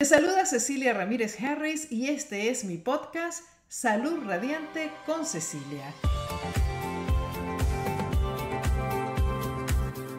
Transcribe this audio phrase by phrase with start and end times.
[0.00, 5.92] Te saluda Cecilia Ramírez Harris y este es mi podcast Salud Radiante con Cecilia.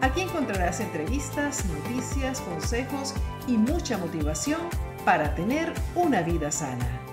[0.02, 3.14] Aquí encontrarás entrevistas, noticias, consejos
[3.48, 4.60] y mucha motivación
[5.06, 7.09] para tener una vida sana.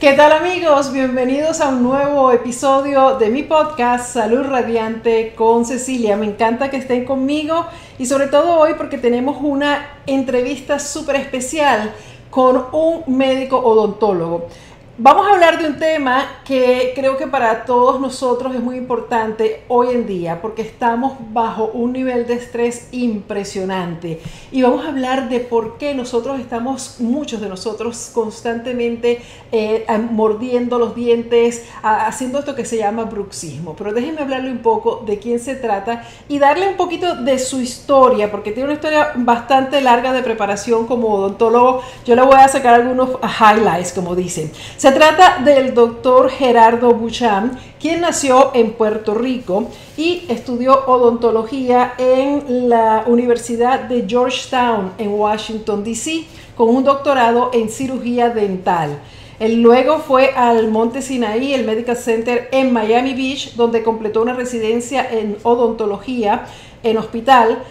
[0.00, 0.92] ¿Qué tal amigos?
[0.92, 6.16] Bienvenidos a un nuevo episodio de mi podcast Salud Radiante con Cecilia.
[6.16, 7.64] Me encanta que estén conmigo
[7.96, 11.94] y sobre todo hoy porque tenemos una entrevista súper especial
[12.28, 14.48] con un médico odontólogo.
[14.96, 19.64] Vamos a hablar de un tema que creo que para todos nosotros es muy importante
[19.66, 24.20] hoy en día porque estamos bajo un nivel de estrés impresionante
[24.52, 30.78] y vamos a hablar de por qué nosotros estamos, muchos de nosotros, constantemente eh, mordiendo
[30.78, 33.74] los dientes, haciendo esto que se llama bruxismo.
[33.74, 37.60] Pero déjenme hablarle un poco de quién se trata y darle un poquito de su
[37.60, 41.82] historia porque tiene una historia bastante larga de preparación como odontólogo.
[42.06, 44.52] Yo le voy a sacar algunos highlights, como dicen.
[44.84, 52.68] Se trata del doctor Gerardo Buchan, quien nació en Puerto Rico y estudió odontología en
[52.68, 58.98] la Universidad de Georgetown en Washington, D.C., con un doctorado en cirugía dental.
[59.40, 65.08] Luego fue al Monte Sinaí, el Medical Center en Miami Beach, donde completó una residencia
[65.10, 66.44] en odontología
[66.82, 67.62] en hospital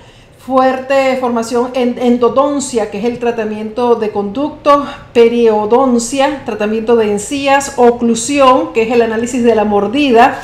[0.45, 8.73] fuerte formación en endodoncia, que es el tratamiento de conducto, periodoncia, tratamiento de encías, oclusión,
[8.73, 10.41] que es el análisis de la mordida,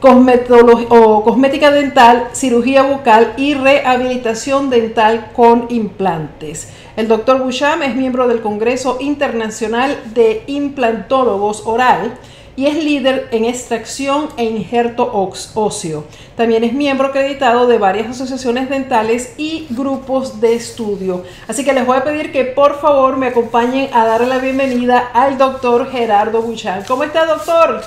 [0.00, 6.70] cosmética dental, cirugía bucal y rehabilitación dental con implantes.
[6.96, 12.14] El doctor Boucham es miembro del Congreso Internacional de Implantólogos Oral
[12.56, 15.10] y es líder en extracción e injerto
[15.54, 16.04] óseo.
[16.36, 21.24] También es miembro acreditado de varias asociaciones dentales y grupos de estudio.
[21.48, 25.10] Así que les voy a pedir que por favor me acompañen a darle la bienvenida
[25.14, 26.84] al doctor Gerardo Buchan.
[26.86, 27.82] ¿Cómo está, doctor?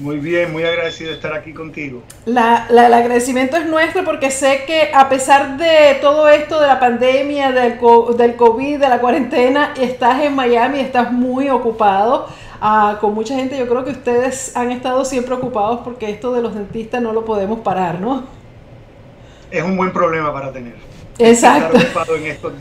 [0.00, 2.02] Muy bien, muy agradecido de estar aquí contigo.
[2.24, 6.80] La, el agradecimiento es nuestro porque sé que a pesar de todo esto de la
[6.80, 7.78] pandemia, del,
[8.16, 12.28] del COVID, de la cuarentena, estás en Miami, estás muy ocupado
[13.00, 13.58] con mucha gente.
[13.58, 17.24] Yo creo que ustedes han estado siempre ocupados porque esto de los dentistas no lo
[17.24, 18.24] podemos parar, ¿no?
[19.50, 20.74] Es un buen problema para tener.
[21.18, 21.78] Exacto.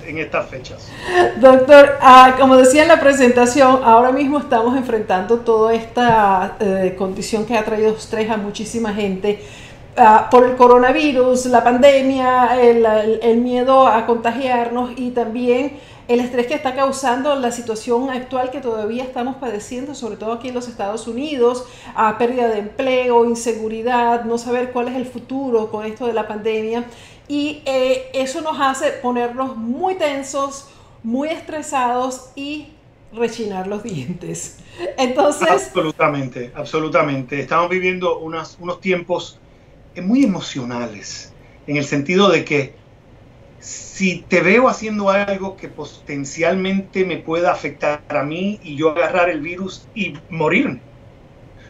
[0.06, 0.90] en, estas fechas.
[1.40, 7.46] Doctor, ah, como decía en la presentación, ahora mismo estamos enfrentando toda esta eh, condición
[7.46, 9.42] que ha traído estrés a muchísima gente.
[9.98, 15.78] Ah, por el coronavirus, la pandemia, el, miedo a contagiarnos y también
[16.09, 20.47] el estrés que está causando la situación actual que todavía estamos padeciendo, sobre todo aquí
[20.47, 25.70] en los Estados Unidos, a pérdida de empleo, inseguridad, no saber cuál es el futuro
[25.70, 26.86] con esto de la pandemia.
[27.28, 30.68] Y eh, eso nos hace ponernos muy tensos,
[31.03, 32.70] muy estresados y
[33.14, 34.58] rechinar los dientes.
[34.97, 35.47] Entonces...
[35.47, 37.40] Absolutamente, absolutamente.
[37.40, 39.38] Estamos viviendo unos tiempos
[40.02, 41.34] muy emocionales,
[41.68, 42.74] en el sentido de que
[43.59, 49.30] si te veo haciendo algo que potencialmente me pueda afectar a mí y yo agarrar
[49.30, 50.81] el virus y morirme,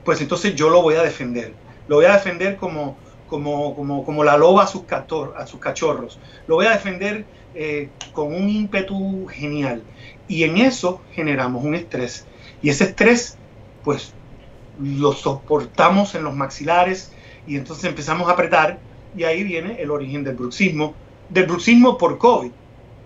[0.03, 1.53] pues entonces yo lo voy a defender.
[1.87, 6.19] Lo voy a defender como, como, como, como la loba a sus, a sus cachorros.
[6.47, 9.81] Lo voy a defender eh, con un ímpetu genial.
[10.27, 12.25] Y en eso generamos un estrés.
[12.61, 13.37] Y ese estrés,
[13.83, 14.13] pues,
[14.81, 17.11] lo soportamos en los maxilares
[17.47, 18.79] y entonces empezamos a apretar
[19.15, 20.93] y ahí viene el origen del bruxismo,
[21.29, 22.51] del bruxismo por COVID.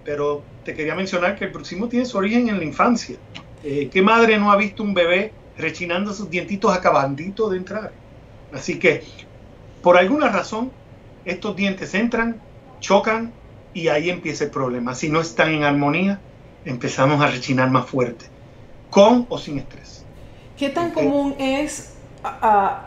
[0.04, 3.18] Pero te quería mencionar que el bruxismo tiene su origen en la infancia.
[3.64, 7.92] Eh, ¿Qué madre no ha visto un bebé rechinando sus dientitos acabandito de entrar?
[8.52, 9.04] Así que,
[9.82, 10.72] por alguna razón,
[11.26, 12.42] estos dientes entran,
[12.80, 13.32] chocan
[13.74, 14.94] y ahí empieza el problema.
[14.96, 16.20] Si no están en armonía,
[16.66, 18.26] empezamos a rechinar más fuerte,
[18.90, 20.06] con o sin estrés.
[20.58, 21.94] ¿Qué tan común es,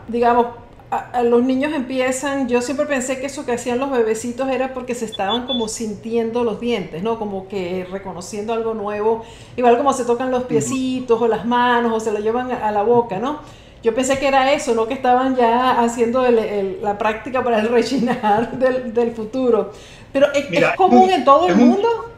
[0.07, 0.47] digamos,
[0.89, 4.95] a, los niños empiezan, yo siempre pensé que eso que hacían los bebecitos era porque
[4.95, 7.19] se estaban como sintiendo los dientes, ¿no?
[7.19, 9.25] Como que reconociendo algo nuevo,
[9.57, 12.83] igual como se tocan los piecitos o las manos o se lo llevan a, la
[12.83, 13.41] boca, ¿no?
[13.83, 14.87] Yo pensé que era eso, ¿no?
[14.87, 19.73] Que estaban ya haciendo la práctica para el rechinar del, futuro.
[20.13, 22.13] Pero ¿es, común en todo el mundo?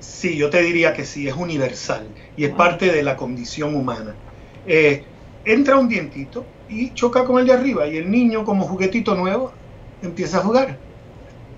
[0.00, 4.14] Sí, yo te diría que sí, es universal y es parte de la condición humana.
[4.66, 5.04] Eh,
[5.44, 9.52] entra un dientito, y choca con el de arriba y el niño como juguetito nuevo
[10.02, 10.78] empieza a jugar.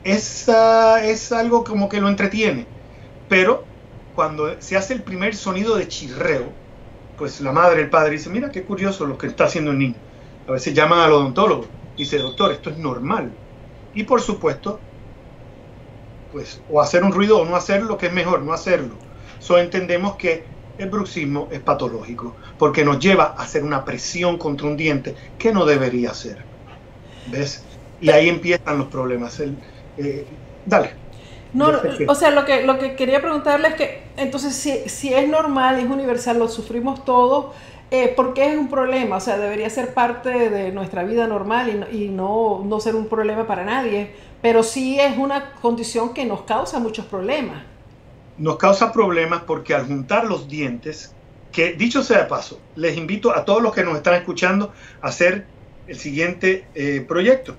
[0.04, 2.66] Esa es algo como que lo entretiene,
[3.28, 3.64] pero
[4.14, 6.44] cuando se hace el primer sonido de chirreo,
[7.18, 9.96] pues la madre, el padre dice, mira qué curioso lo que está haciendo el niño.
[10.46, 11.66] A veces llaman al odontólogo
[11.96, 13.32] dice, doctor, esto es normal.
[13.94, 14.78] Y por supuesto,
[16.32, 18.94] pues o hacer un ruido o no hacerlo, que es mejor no hacerlo.
[19.38, 20.44] So entendemos que
[20.78, 25.52] el bruxismo es patológico porque nos lleva a hacer una presión contra un diente que
[25.52, 26.38] no debería hacer.
[27.28, 27.64] ¿Ves?
[28.00, 29.40] Y ahí empiezan los problemas.
[29.40, 30.26] Eh,
[30.64, 30.90] dale.
[31.52, 31.70] No,
[32.08, 35.78] o sea, lo que, lo que quería preguntarle es que, entonces, si, si es normal,
[35.78, 37.54] es universal, lo sufrimos todos,
[37.90, 39.16] eh, ¿por qué es un problema?
[39.16, 43.06] O sea, debería ser parte de nuestra vida normal y, y no, no ser un
[43.06, 44.12] problema para nadie,
[44.42, 47.62] pero sí es una condición que nos causa muchos problemas.
[48.38, 51.14] Nos causa problemas porque al juntar los dientes,
[51.52, 55.08] que dicho sea de paso, les invito a todos los que nos están escuchando a
[55.08, 55.46] hacer
[55.86, 57.56] el siguiente eh, proyecto.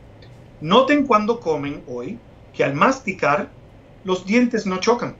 [0.61, 2.19] Noten cuando comen hoy
[2.53, 3.49] que al masticar
[4.03, 5.15] los dientes no chocan.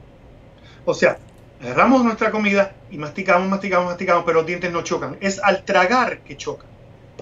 [0.86, 1.18] O sea,
[1.62, 5.18] agarramos nuestra comida y masticamos, masticamos, masticamos, pero los dientes no chocan.
[5.22, 6.68] Es al tragar que chocan.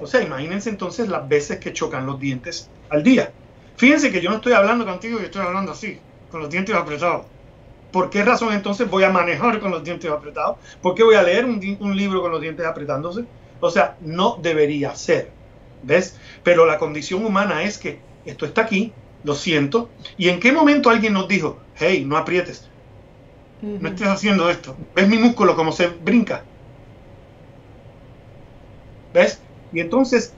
[0.02, 3.32] O sea, imagínense entonces las veces que chocan los dientes al día.
[3.78, 6.00] Fíjense que yo no estoy hablando contigo, yo estoy hablando así,
[6.30, 7.26] con los dientes apretados.
[7.96, 10.58] ¿Por qué razón entonces voy a manejar con los dientes apretados?
[10.82, 13.24] ¿Por qué voy a leer un, un libro con los dientes apretándose?
[13.62, 15.32] O sea, no debería ser.
[15.82, 16.20] ¿Ves?
[16.44, 18.92] Pero la condición humana es que esto está aquí,
[19.24, 19.90] lo siento.
[20.18, 22.70] ¿Y en qué momento alguien nos dijo, hey, no aprietes?
[23.80, 24.76] No estés haciendo esto.
[24.94, 26.44] ¿Ves mi músculo como se brinca?
[29.14, 29.40] ¿Ves?
[29.72, 30.34] Y entonces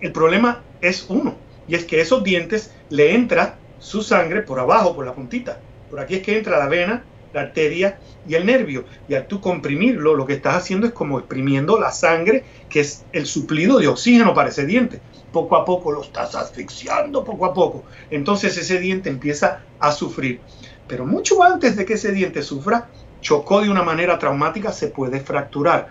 [0.00, 1.34] el problema es uno.
[1.68, 5.60] Y es que esos dientes le entra su sangre por abajo, por la puntita.
[5.92, 8.86] Por aquí es que entra la vena, la arteria y el nervio.
[9.08, 13.04] Y al tú comprimirlo, lo que estás haciendo es como exprimiendo la sangre, que es
[13.12, 15.00] el suplido de oxígeno para ese diente
[15.32, 17.84] poco a poco lo estás asfixiando, poco a poco.
[18.10, 20.40] Entonces ese diente empieza a sufrir.
[20.86, 22.88] Pero mucho antes de que ese diente sufra,
[23.20, 25.88] chocó de una manera traumática, se puede fracturar.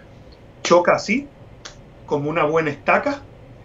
[0.63, 1.27] Choca así,
[2.05, 3.21] como una buena estaca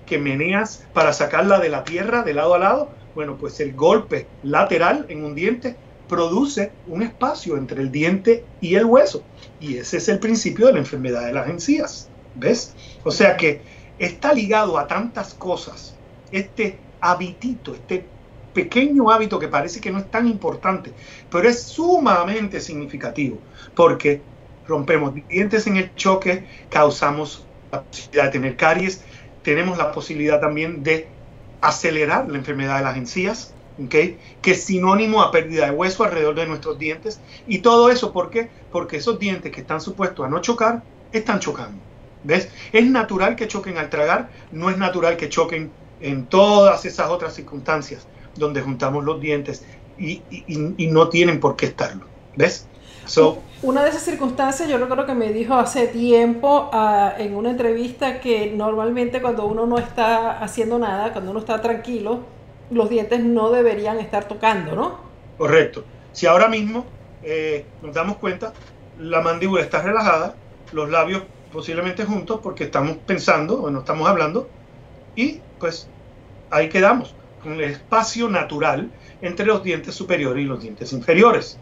[0.06, 2.90] que meneas para sacarla de la tierra de lado a lado.
[3.14, 5.76] Bueno, pues el golpe lateral en un diente
[6.08, 9.22] produce un espacio entre el diente y el hueso.
[9.60, 12.08] Y ese es el principio de la enfermedad de las encías.
[12.34, 12.74] ¿Ves?
[13.04, 13.62] O sea que
[13.98, 15.96] está ligado a tantas cosas,
[16.30, 18.04] este habitito, este
[18.52, 20.92] pequeño hábito que parece que no es tan importante,
[21.30, 23.38] pero es sumamente significativo,
[23.74, 24.22] porque
[24.66, 29.02] rompemos dientes en el choque, causamos la posibilidad de tener caries,
[29.42, 31.06] tenemos la posibilidad también de
[31.60, 33.52] acelerar la enfermedad de las encías,
[33.88, 38.30] que es sinónimo a pérdida de hueso alrededor de nuestros dientes, y todo eso, ¿por
[38.30, 38.48] qué?
[38.72, 40.82] Porque esos dientes que están supuestos a no chocar,
[41.12, 41.78] están chocando.
[42.24, 42.48] ¿Ves?
[42.72, 45.70] Es natural que choquen al tragar, no es natural que choquen
[46.00, 49.64] en todas esas otras circunstancias donde juntamos los dientes
[49.98, 50.22] y,
[50.88, 52.06] no tienen por qué estarlo.
[52.36, 52.66] ¿Ves?
[53.62, 58.20] una de esas circunstancias, yo recuerdo que me dijo hace tiempo ah, en una entrevista
[58.20, 62.24] que normalmente cuando uno no está haciendo nada, cuando uno está tranquilo,
[62.70, 64.98] los dientes no deberían estar tocando, ¿no?
[65.38, 65.84] Correcto.
[66.12, 66.86] Si ahora mismo
[67.22, 68.52] eh, nos damos cuenta,
[68.98, 70.34] la mandíbula está relajada,
[70.72, 71.22] los labios
[71.52, 74.48] posiblemente juntos porque estamos pensando o no estamos hablando
[75.14, 75.88] y pues
[76.50, 78.90] ahí quedamos con el espacio natural
[79.22, 81.58] entre los dientes superiores y los dientes inferiores.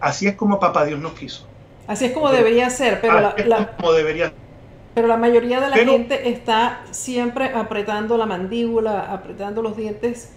[0.00, 1.46] Así es como Papá Dios nos quiso.
[1.86, 4.32] Así es como debería ser, pero la, como debería
[4.94, 10.32] pero la mayoría de la gente está siempre apretando la mandíbula, apretando los dientes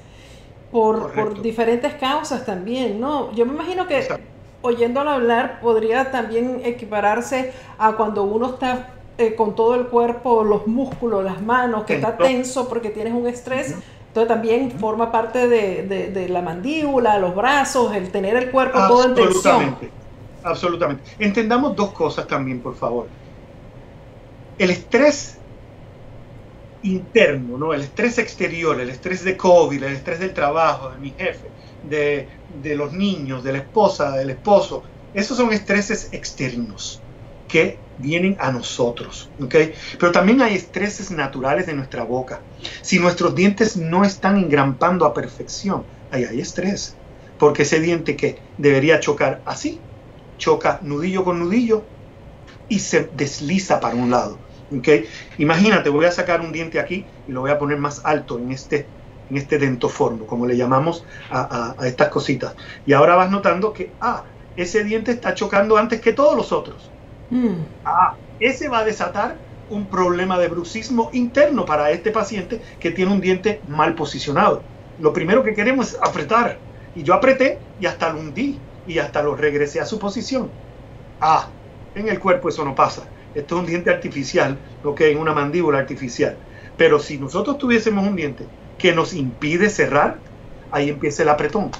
[0.71, 3.31] por, por, diferentes causas también, ¿no?
[3.33, 4.07] Yo me imagino que
[4.61, 10.65] oyéndolo hablar podría también equipararse a cuando uno está eh, con todo el cuerpo, los
[10.65, 13.75] músculos, las manos, que está tenso porque tienes un estrés.
[14.07, 19.15] Entonces también forma parte de, la mandíbula, los brazos, el tener el cuerpo todo en
[19.15, 19.77] tensión.
[20.43, 21.03] Absolutamente.
[21.19, 23.07] Entendamos dos cosas también, por favor.
[24.63, 25.35] El estrés
[26.83, 27.73] interno, ¿no?
[27.73, 31.49] El estrés exterior, el estrés de COVID, el estrés del trabajo, de mi jefe,
[31.89, 34.83] de, los niños, de la esposa, del esposo.
[35.13, 37.01] Esos son estreses externos
[37.49, 39.53] que vienen a nosotros, ¿ok?
[39.99, 42.39] Pero también hay estreses naturales de nuestra boca.
[42.81, 46.95] Si nuestros dientes no están engrampando a perfección, ahí hay estrés.
[47.37, 49.81] Porque ese diente que debería chocar así,
[50.37, 51.83] choca nudillo con nudillo
[52.69, 54.42] y se desliza para un lado.
[54.77, 54.87] ¿Ok?
[55.37, 58.51] Imagínate, voy a sacar un diente aquí y lo voy a poner más alto en
[58.51, 58.87] este
[59.29, 62.55] en este dentoformo, como le llamamos a, estas cositas.
[62.85, 64.23] Y ahora vas notando que, ah,
[64.55, 66.91] ese diente está chocando antes que todos los otros.
[67.29, 67.63] Mm.
[67.85, 69.37] Ah, ese va a desatar
[69.69, 74.61] un problema de bruxismo interno para este paciente que tiene un diente mal posicionado.
[74.99, 76.59] Lo primero que queremos es apretar.
[76.95, 80.51] Y yo apreté y hasta lo hundí y hasta lo regresé a su posición.
[81.19, 81.47] Ah,
[81.95, 83.03] en el cuerpo eso no pasa.
[83.35, 86.37] Esto es un diente artificial, lo que es una mandíbula artificial.
[86.77, 88.45] Pero si nosotros tuviésemos un diente
[88.77, 90.19] que nos impide cerrar,
[90.71, 91.71] ahí empieza el apretón.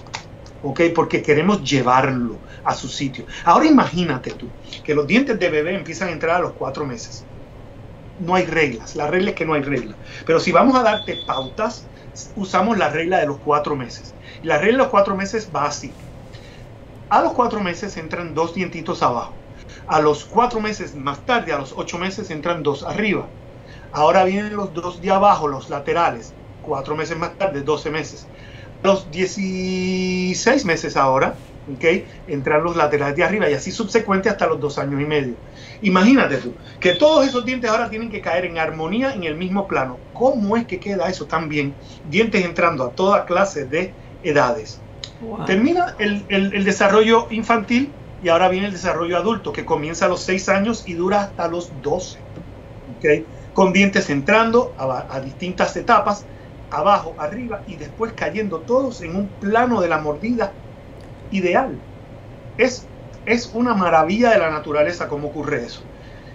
[0.63, 0.81] ¿Ok?
[0.95, 3.25] Porque queremos llevarlo a su sitio.
[3.43, 4.47] Ahora imagínate tú
[4.83, 7.25] que los dientes de bebé empiezan a entrar a los cuatro meses.
[8.19, 8.95] No hay reglas.
[8.95, 9.95] La regla es que no hay regla.
[10.25, 11.87] Pero si vamos a darte pautas,
[12.35, 14.15] usamos la regla de los cuatro meses.
[14.41, 15.91] La regla de los cuatro meses va así.
[17.09, 19.42] A los cuatro meses entran dos dientitos abajo.
[19.87, 23.27] A los cuatro meses más tarde, a los ocho meses, entran dos arriba.
[23.91, 26.33] Ahora vienen los dos de abajo, los laterales.
[26.63, 28.27] Cuatro meses más tarde, 12 meses.
[28.83, 31.35] A los 16 meses ahora,
[31.75, 32.05] ¿okay?
[32.27, 35.35] entran los laterales de arriba y así subsecuente hasta los dos años y medio.
[35.81, 39.67] Imagínate tú, que todos esos dientes ahora tienen que caer en armonía en el mismo
[39.67, 39.97] plano.
[40.13, 41.73] ¿Cómo es que queda eso tan bien?
[42.09, 44.79] Dientes entrando a toda clase de edades.
[45.45, 47.91] Termina el, el, desarrollo infantil
[48.23, 51.49] y ahora viene el desarrollo adulto, que comienza a los 6 años y dura hasta
[51.49, 52.17] los 12.
[52.97, 53.25] ¿okay?
[53.53, 56.25] Con dientes entrando a, distintas etapas,
[56.71, 60.53] abajo, arriba y después cayendo todos en un plano de la mordida
[61.31, 61.77] ideal.
[62.57, 62.87] Es,
[63.25, 65.81] es una maravilla de la naturaleza cómo ocurre eso.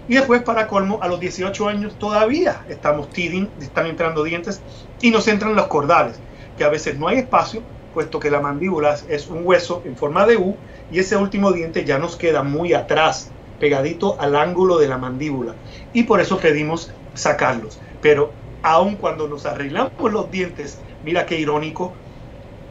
[0.09, 4.61] Y después, para colmo, a los 18 años todavía estamos teething, están entrando dientes
[5.01, 6.19] y nos entran los cordales,
[6.57, 7.63] que a veces no hay espacio,
[7.99, 10.55] puesto que la mandíbula es un hueso en forma de U
[10.93, 13.29] y ese último diente ya nos queda muy atrás,
[13.59, 15.57] pegadito al ángulo de la mandíbula.
[15.93, 17.81] Y por eso pedimos sacarlos.
[18.01, 18.31] Pero
[18.63, 21.93] aun cuando nos arreglamos los dientes, mira qué irónico,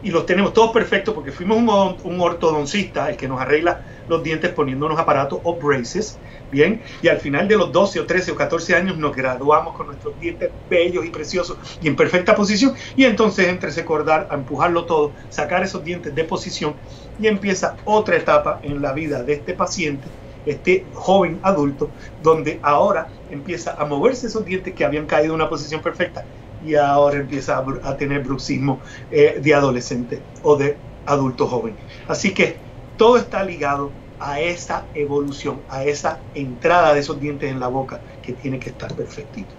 [0.02, 4.54] y los tenemos todos perfectos porque fuimos un, ortodoncista, el que nos arregla los dientes
[4.54, 6.18] poniéndonos aparatos o braces,
[6.52, 9.88] bien, y al final de los 12 o 13 o 14 años nos graduamos con
[9.88, 14.36] nuestros dientes bellos y preciosos y en perfecta posición, y entonces entre ese cordar a
[14.36, 16.76] empujarlo todo, sacar esos dientes de posición,
[17.20, 20.08] y empieza otra etapa en la vida de este paciente,
[20.46, 21.90] este joven adulto,
[22.24, 26.24] donde ahora empieza a moverse esos dientes que habían caído en una posición perfecta
[26.66, 28.80] y ahora empieza a, tener bruxismo
[29.12, 31.76] eh, de adolescente o de adulto joven.
[32.08, 32.58] Así que
[32.98, 38.00] todo está ligado a esa evolución, a esa entrada de esos dientes en la boca
[38.22, 39.50] que tiene que estar perfectito.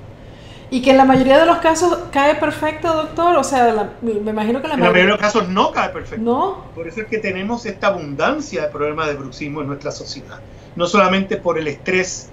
[0.70, 3.36] Y que en la mayoría de los casos cae perfecto, doctor.
[3.36, 6.22] O sea, me imagino que en la, mayoría de los casos no cae perfecto.
[6.22, 6.64] No.
[6.74, 10.40] Por eso es que tenemos esta abundancia de problemas de bruxismo en nuestra sociedad.
[10.76, 12.28] No solamente por el estrés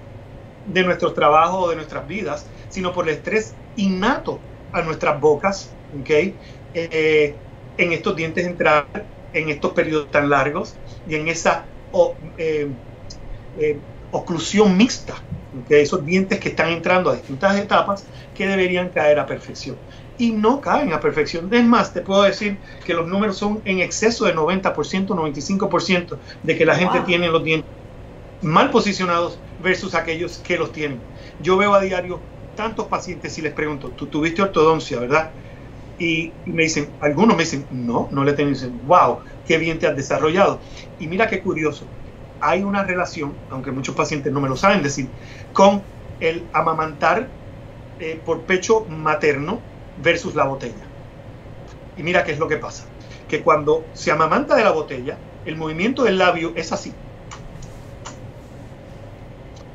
[0.66, 4.38] de nuestros trabajos o de nuestras vidas, sino por el estrés innato
[4.72, 6.34] a nuestras bocas, ¿okay?
[6.74, 7.34] Eh,
[7.78, 8.86] en estos dientes entrar
[9.32, 10.74] en estos periodos tan largos
[11.08, 11.64] y en esa
[12.38, 12.68] eh,
[13.58, 13.78] eh,
[14.10, 15.14] oclusión mixta,
[15.64, 15.82] ¿okay?
[15.82, 19.76] esos dientes que están entrando a distintas etapas que deberían caer a perfección.
[20.18, 21.52] Y no caen a perfección.
[21.52, 26.56] Es más, te puedo decir que los números son en exceso de 90%, 95% de
[26.56, 27.70] que la gente tiene los dientes
[28.40, 31.00] mal posicionados versus aquellos que los tienen.
[31.40, 32.20] Yo veo a diario
[32.54, 35.30] tantos pacientes y les pregunto, tú tuviste ortodoncia, ¿verdad?
[35.98, 39.86] Y, me dicen, algunos me dicen, no, no le tengo, dicen, wow, qué bien te
[39.86, 40.60] has desarrollado.
[40.98, 41.86] Y mira qué curioso,
[42.40, 45.08] hay una relación, aunque muchos pacientes no me lo saben decir,
[45.52, 45.82] con
[46.20, 47.28] el amamantar
[47.98, 49.60] eh, por pecho materno
[49.96, 50.86] versus la botella.
[51.96, 52.86] Y mira qué es lo que pasa,
[53.28, 56.92] que cuando se amamanta de la botella, el movimiento del labio es así.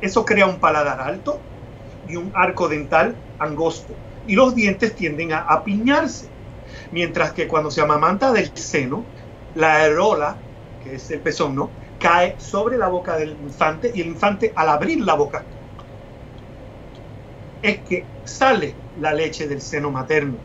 [0.02, 1.40] Eso crea un paladar alto,
[2.08, 3.96] y un arco dental angosto
[4.28, 6.30] y los dientes tienden a apiñarse.
[6.92, 9.06] Mientras que cuando se amamanta del seno,
[9.56, 10.38] la aerola,
[10.84, 11.72] que es el pezón, ¿no?
[12.02, 15.46] cae sobre la boca del infante y el infante al abrir la boca
[17.62, 20.38] es que sale la leche del seno materno.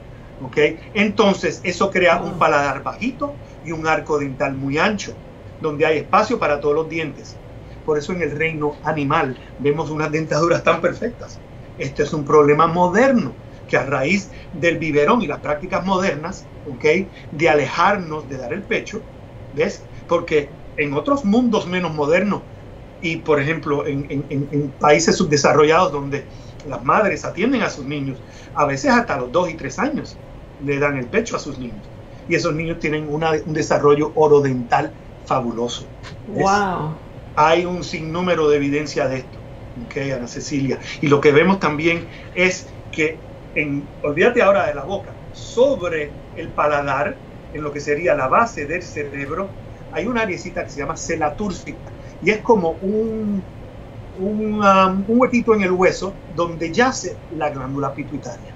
[0.43, 0.59] ¿ok?
[0.93, 5.15] Entonces eso crea un paladar bajito y un arco dental muy ancho,
[5.59, 7.41] donde hay espacio para todos los dientes.
[7.85, 11.41] Por eso en el reino animal vemos unas dentaduras tan perfectas.
[11.79, 13.35] Este es un problema moderno
[13.69, 17.09] que a raíz del biberón y las prácticas modernas, ¿ok?
[17.33, 19.01] De alejarnos de dar el pecho,
[19.55, 19.83] ¿ves?
[20.09, 22.43] Porque en otros mundos menos modernos
[23.01, 26.25] y, por ejemplo, en, países subdesarrollados donde
[26.69, 28.19] las madres atienden a sus niños,
[28.55, 30.17] a veces hasta los dos y tres años
[30.65, 31.85] le dan el pecho a sus niños.
[32.29, 34.91] Y esos niños tienen un desarrollo orodental
[35.27, 35.87] fabuloso.
[36.29, 36.95] ¡Wow!
[37.37, 39.39] Hay un sinnúmero de evidencia de esto.
[39.87, 40.79] Okay, Ana Cecilia.
[41.03, 43.19] Y lo que vemos también es que,
[43.57, 47.17] en, olvídate ahora de la boca, sobre el paladar,
[47.53, 49.49] en lo que sería la base del cerebro,
[49.93, 51.91] hay una areacita que se llama celatúrcica
[52.23, 53.43] y es como un,
[54.19, 58.53] un, um, un huequito en el hueso donde yace la glándula pituitaria.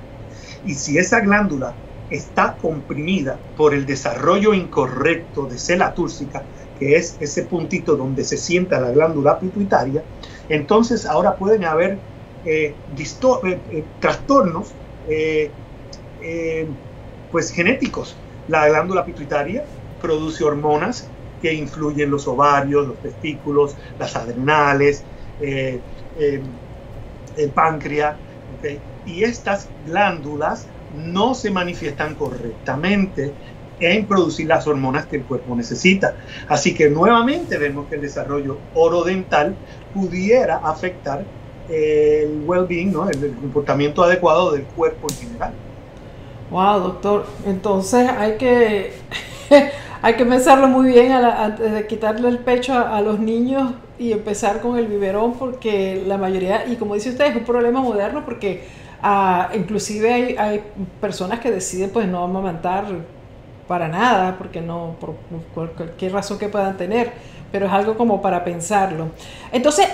[0.67, 1.75] Y si esa glándula
[2.11, 6.45] está comprimida por el desarrollo incorrecto de celatúrcica,
[6.79, 10.03] que es ese puntito donde se sienta la glándula pituitaria,
[10.49, 11.99] entonces ahora pueden haber
[12.45, 14.73] eh, eh, eh, trastornos
[17.31, 18.17] pues genéticos.
[18.49, 19.65] La glándula pituitaria
[20.01, 21.09] produce hormonas
[21.41, 25.05] que influyen los ovarios, los testículos, las adrenales,
[25.41, 25.81] eh,
[26.19, 26.43] eh,
[27.37, 28.17] el páncreas.
[29.07, 33.33] Y estas glándulas no se manifiestan correctamente
[33.79, 36.17] en producir las hormonas que el cuerpo necesita.
[36.49, 39.57] Así que nuevamente vemos que el desarrollo orodental
[39.95, 41.25] pudiera afectar
[41.71, 43.09] el well-being, ¿no?
[43.09, 45.53] el, comportamiento adecuado del cuerpo en general.
[46.51, 47.27] Wow, doctor.
[47.47, 48.93] Entonces hay que
[50.03, 54.61] hay que pensarlo muy bien antes de quitarle el pecho a, los niños y empezar
[54.61, 58.65] con el biberón porque la mayoría, y como dice usted, es un problema moderno porque
[59.03, 60.65] ah, inclusive hay, hay,
[61.01, 62.87] personas que deciden pues no amamantar
[63.71, 65.15] para nada, porque no, por,
[65.75, 67.13] cualquier razón que puedan tener,
[67.53, 69.11] pero es algo como para pensarlo.
[69.53, 69.87] Entonces,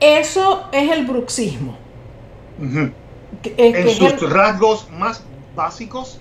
[0.00, 1.76] eso es el bruxismo.
[3.44, 5.24] en sus rasgos más
[5.54, 6.20] básicos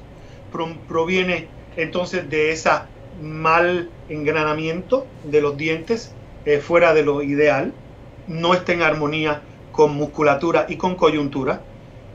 [0.88, 2.88] proviene entonces de esa
[3.22, 6.12] mal engranamiento de los dientes
[6.46, 7.74] eh, fuera de lo ideal,
[8.28, 9.42] no está en armonía
[9.72, 11.62] con musculatura y con coyuntura.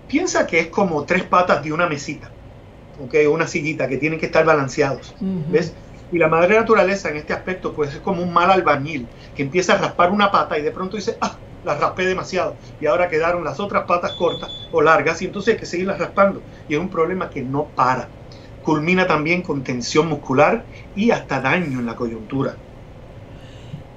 [0.08, 2.30] Piensa que es como tres patas de una mesita,
[3.04, 3.26] ¿okay?
[3.26, 5.14] una sillita que tienen que estar balanceados.
[5.20, 5.72] ¿ves?
[6.12, 9.74] Y la madre naturaleza en este aspecto pues es como un mal albañil que empieza
[9.74, 13.44] a raspar una pata y de pronto dice, ah, la raspé demasiado y ahora quedaron
[13.44, 16.40] las otras patas cortas o largas y entonces hay que seguirlas raspando.
[16.68, 18.08] Y es un problema que no para
[18.62, 20.64] culmina también con tensión muscular
[20.94, 22.54] y hasta daño en la coyuntura.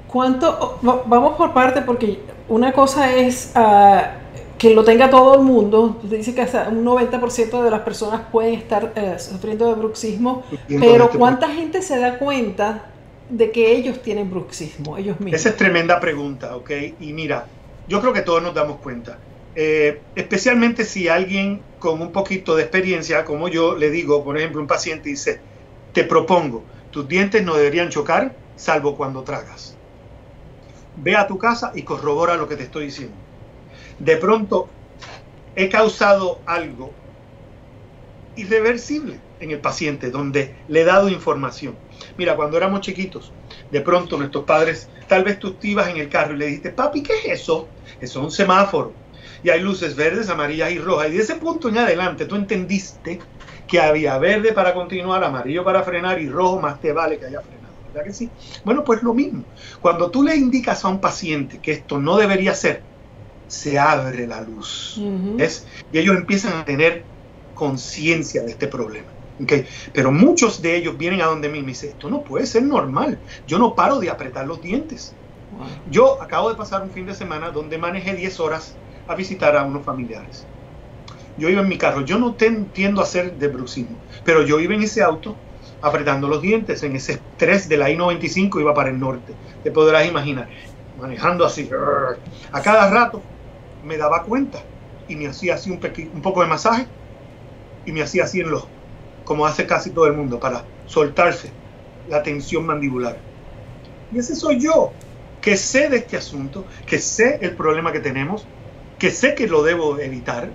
[0.08, 0.80] ¿Cuánto?
[0.82, 4.12] Vamos por parte porque una cosa es ah,
[4.58, 5.98] que lo tenga todo el mundo.
[6.04, 10.44] Usted dice que hasta un 90% de las personas pueden estar eh, sufriendo de bruxismo,
[10.80, 12.93] pero ¿cuánta gente se da cuenta
[13.30, 15.40] de que ellos tienen bruxismo, ellos mismos?
[15.40, 16.72] Esa es tremenda pregunta, ¿ok?
[17.00, 17.48] Y mira,
[17.88, 19.18] yo creo que todos nos damos cuenta.
[19.56, 24.62] Eh, especialmente si alguien con un poquito de experiencia, como yo le digo, por ejemplo,
[24.62, 25.40] un paciente dice,
[25.94, 29.76] te propongo, tus dientes no deberían chocar salvo cuando tragas.
[30.96, 33.16] Ve a tu casa y corrobora lo que te estoy diciendo.
[34.00, 34.70] De pronto
[35.56, 36.92] he causado algo
[38.36, 41.76] irreversible en el paciente, donde le he dado información.
[42.18, 43.32] Mira, cuando éramos chiquitos,
[43.70, 47.04] de pronto nuestros padres, tal vez tú ibas en el carro y le dijiste, papi,
[47.04, 47.68] ¿qué es eso?
[48.00, 48.94] Eso es un semáforo
[49.44, 51.10] y hay luces verdes, amarillas y rojas.
[51.10, 53.20] Y de ese punto en adelante tú entendiste
[53.68, 57.42] que había verde para continuar, amarillo para frenar y rojo más te vale que haya
[57.42, 57.74] frenado.
[57.88, 58.30] ¿Verdad que sí?
[58.64, 59.44] Bueno, pues lo mismo.
[59.82, 62.84] Cuando tú le indicas a un paciente que esto no debería ser,
[63.48, 64.96] se abre la luz.
[65.92, 67.04] Y ellos empiezan a tener
[67.54, 69.13] conciencia de este problema.
[69.42, 69.66] ¿Okay?
[69.94, 72.64] Pero muchos de ellos vienen a donde mí y me dicen, esto no puede ser
[72.64, 73.20] normal.
[73.48, 75.18] Yo no paro de apretar los dientes.
[75.90, 78.76] Yo acabo de pasar un fin de semana donde manejé 10 horas
[79.08, 80.48] a visitar a unos familiares.
[81.38, 84.76] Yo iba en mi carro, yo no tiendo a hacer de bruxismo, pero yo iba
[84.76, 85.36] en ese auto
[85.82, 90.08] apretando los dientes, en ese estrés de la I-95 iba para el norte, te podrás
[90.08, 90.50] imaginar,
[90.96, 91.70] manejando así,
[92.52, 93.22] a cada rato
[93.82, 94.60] me daba cuenta
[95.08, 95.80] y me hacía así un,
[96.14, 96.88] un poco de masaje
[97.84, 98.73] y me hacía así en los,
[99.24, 101.52] como hace casi todo el mundo, para soltarse
[102.10, 103.18] la tensión mandibular.
[104.14, 104.92] Y ese soy yo,
[105.42, 108.46] que sé de este asunto, que sé el problema que tenemos,
[109.00, 110.50] que sé que lo debo evitar.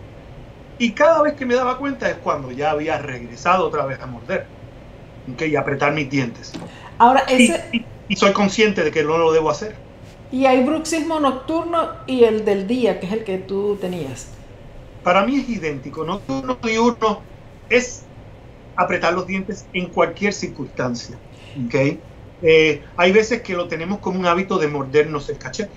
[0.78, 4.06] Y cada vez que me daba cuenta es cuando ya había regresado otra vez a
[4.06, 4.46] morder
[5.34, 5.50] ¿okay?
[5.50, 6.52] y apretar mis dientes.
[6.98, 7.84] Ahora, ese...
[8.08, 9.76] y, soy consciente de que no lo debo hacer.
[10.30, 14.28] Y hay bruxismo nocturno y el del día, que es el que tú tenías.
[15.02, 16.04] Para mí es idéntico.
[16.04, 17.20] Nocturno y uno
[17.68, 18.04] es
[18.78, 21.18] apretar los dientes en cualquier circunstancia.
[21.66, 22.00] ¿okay?
[22.40, 25.72] Eh, hay veces que lo tenemos como un hábito de mordernos el cachete.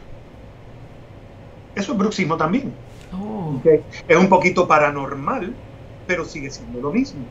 [1.74, 2.72] Eso es bruxismo también.
[3.12, 3.60] Oh.
[4.08, 5.54] Es un poquito paranormal,
[6.06, 7.26] pero sigue siendo lo mismo.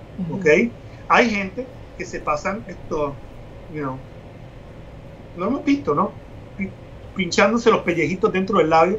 [1.08, 3.14] Hay gente que se pasan esto,
[3.72, 3.96] you know,
[5.36, 6.10] lo hemos visto, ¿no?
[7.14, 8.98] Pinchándose los pellejitos dentro del labio,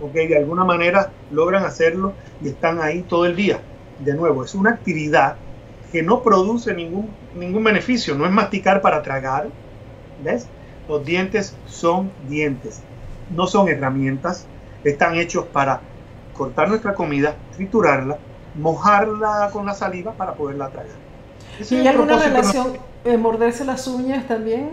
[0.00, 0.12] ¿ok?
[0.12, 3.60] De alguna manera logran hacerlo y están ahí todo el día.
[3.98, 5.36] De nuevo, es una actividad
[5.92, 9.48] que no produce ningún, ningún beneficio, no es masticar para tragar,
[10.24, 10.48] ¿ves?
[10.88, 12.80] Los dientes son dientes,
[13.36, 14.46] no son herramientas,
[14.84, 15.82] están hechos para
[16.32, 18.18] cortar nuestra comida, triturarla,
[18.54, 20.96] mojarla con la saliva para poderla tragar.
[21.70, 24.70] ¿Y alguna relación, eh, morderse las uñas también?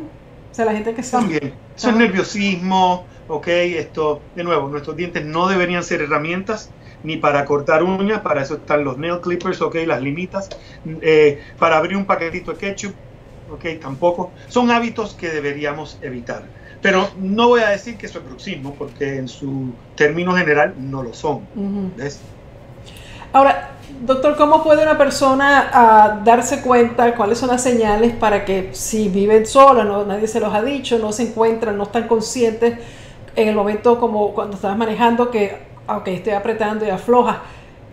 [0.51, 1.53] O sea, la gente que También.
[1.75, 6.71] Eso es nerviosismo, ok, esto, de nuevo, nuestros dientes no deberían ser herramientas
[7.03, 10.49] ni para cortar uñas, para eso están los nail clippers, ok, las limitas,
[11.01, 12.93] eh, para abrir un paquetito de ketchup,
[13.51, 14.31] ok, tampoco.
[14.47, 16.43] Son hábitos que deberíamos evitar.
[16.81, 21.03] Pero no voy a decir que eso es bruxismo, porque en su término general no
[21.03, 21.41] lo son.
[23.33, 28.69] Ahora, Doctor, ¿cómo puede una persona ah, darse cuenta cuáles son las señales para que
[28.71, 32.77] si viven sola, no, nadie se los ha dicho, no se encuentran, no están conscientes
[33.35, 37.41] en el momento como cuando estás manejando que, aunque estoy apretando y afloja,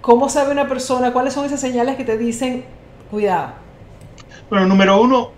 [0.00, 2.64] ¿cómo sabe una persona cuáles son esas señales que te dicen
[3.10, 3.54] cuidado?
[4.50, 5.32] Bueno, número uno,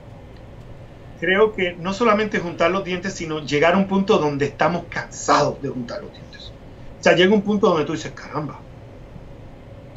[1.21, 5.61] creo que no solamente juntar los dientes, sino llegar a un punto donde estamos cansados
[5.62, 6.53] de juntar los dientes.
[7.01, 8.59] O sea, llega un punto donde tú dices, caramba,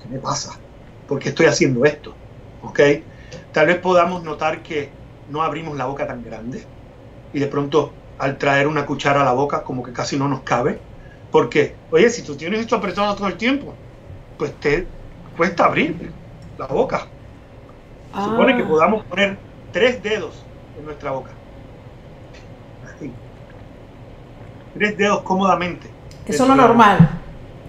[0.02, 0.60] ¿qué me pasa?
[1.08, 2.13] ¿Por qué estoy haciendo esto?
[2.62, 2.80] ¿Ok?
[3.52, 4.89] Tal vez podamos notar que
[5.30, 6.65] no abrimos la boca tan grande
[7.34, 10.41] y de pronto al traer una cuchara a la boca como que casi no nos
[10.41, 10.80] cabe.
[11.32, 13.74] Porque, oye, si tú tienes esto apretado todo el tiempo,
[14.38, 14.86] pues te
[15.38, 16.12] cuesta abrir
[16.58, 17.08] la boca.
[18.13, 18.67] Se supone que ah.
[18.67, 19.38] podamos poner
[19.72, 20.44] tres dedos
[20.78, 21.32] en nuestra boca.
[22.86, 23.12] Así.
[24.74, 25.89] Tres dedos cómodamente.
[26.26, 27.10] Eso es lo normal.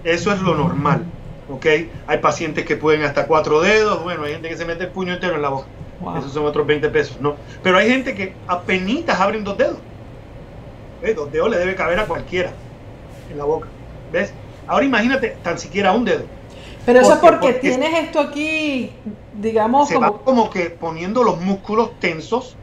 [0.03, 1.05] Eso es lo normal.
[1.49, 1.65] ¿Ok?
[2.07, 4.03] Hay pacientes que pueden hasta cuatro dedos.
[4.03, 5.67] Bueno, hay gente que se mete el puño entero en la boca.
[6.17, 7.37] Esos son otros 20 pesos, ¿no?
[7.61, 9.77] Pero hay gente que apenas abren dos dedos.
[11.15, 12.51] Dos dedos le debe caber a cualquiera
[13.33, 13.67] en la boca.
[14.11, 14.33] ¿Ves?
[14.67, 16.23] Ahora imagínate tan siquiera un dedo.
[16.85, 18.91] Pero eso es porque, tienes esto aquí,
[19.33, 20.11] digamos, se como...
[20.11, 22.57] Va como que poniendo los músculos tensos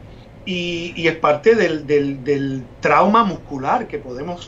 [0.45, 4.47] y, es parte del, trauma muscular que podemos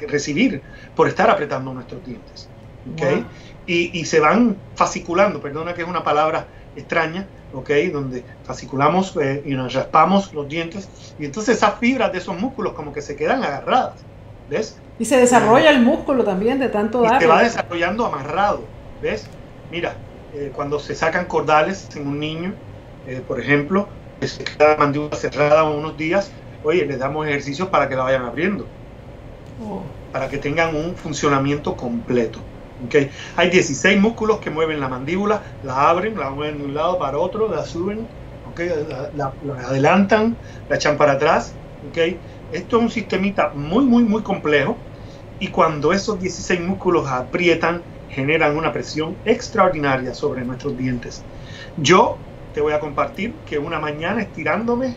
[0.00, 0.62] recibir
[0.96, 2.48] por estar apretando nuestros dientes.
[2.92, 3.24] ¿okay?
[3.66, 7.88] Y, se van fasciculando, perdona que es una palabra extraña, ¿okay?
[7.90, 10.88] donde fasciculamos eh, y nos raspamos los dientes
[11.20, 14.00] y entonces esas fibras de esos músculos como que se quedan agarradas.
[14.50, 14.78] ¿Ves?
[14.98, 17.20] Y se desarrolla el músculo también de tanto dar.
[17.20, 18.62] Se va desarrollando amarrado.
[19.02, 19.26] ¿Ves?
[19.70, 19.94] Mira,
[20.34, 22.54] eh, cuando se sacan cordales en un niño,
[23.06, 23.88] eh, por ejemplo,
[24.22, 26.30] se queda la mandíbula cerrada unos días,
[26.62, 28.66] oye, les damos ejercicios para que la vayan abriendo,
[29.62, 29.82] oh.
[30.12, 32.38] para que tengan un funcionamiento completo.
[32.86, 33.10] ¿okay?
[33.36, 37.18] Hay 16 músculos que mueven la mandíbula, la abren, la mueven de un lado para
[37.18, 38.06] otro, la suben,
[38.50, 38.70] ¿okay?
[39.16, 39.32] la,
[39.66, 40.36] adelantan,
[40.68, 41.54] la echan para atrás.
[41.90, 42.18] ¿okay?
[42.50, 44.86] Esto es un sistemita muy, muy, muy complejo
[45.38, 51.28] y cuando esos 16 músculos aprietan, generan una presión extraordinaria sobre nuestros dientes.
[51.76, 54.96] Yo te voy a compartir que una mañana estirándome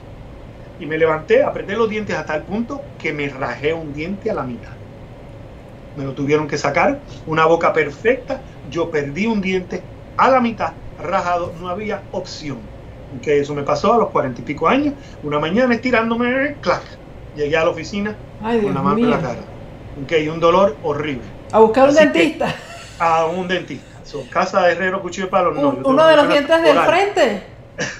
[0.77, 4.35] y me levanté, apreté los dientes hasta el punto que me rajé un diente a
[4.35, 4.81] la mitad.
[5.95, 10.77] Me lo tuvieron que sacar, una boca perfecta, yo perdí un diente a la mitad,
[10.95, 12.71] rajado, no había opción.
[13.21, 16.96] Que eso me pasó a los cuarenta y pico años, una mañana estirándome, clac,
[17.37, 19.41] llegué a la oficina con una mano en la cara.
[20.03, 21.23] Okay, un dolor horrible.
[21.51, 22.53] A buscar un dentista.
[22.99, 23.97] a un dentista
[24.29, 25.79] casa de herrero, cuchillo de palo, no.
[25.83, 27.43] ¿Uno de los dientes del frente?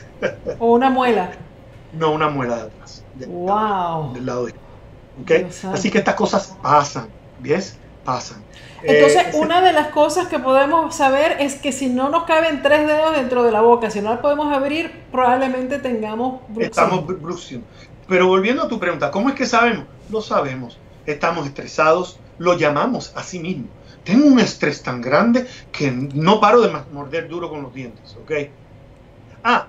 [0.60, 1.32] ¿O una muela?
[1.94, 3.04] No, una muela de atrás.
[3.28, 4.14] wow.
[4.14, 4.54] Del lado de.
[5.22, 5.48] ¿Okay?
[5.74, 7.08] Así que estas cosas pasan,
[7.40, 7.78] ¿ves?
[8.06, 8.44] Pasan.
[8.84, 12.62] Entonces, eh, una de las cosas que podemos saber es que si no nos caben
[12.62, 16.84] tres dedos dentro de la boca, si no la podemos abrir, probablemente tengamos bruxismo.
[16.84, 17.64] Estamos bruxismo.
[18.08, 19.86] Pero volviendo a tu pregunta, ¿cómo es que sabemos?
[20.10, 20.78] Lo sabemos.
[21.06, 23.68] Estamos estresados, lo llamamos a sí mismo
[24.08, 28.32] tengo un estrés tan grande que no paro de morder duro con los dientes, ¿ok?
[29.44, 29.68] Ah,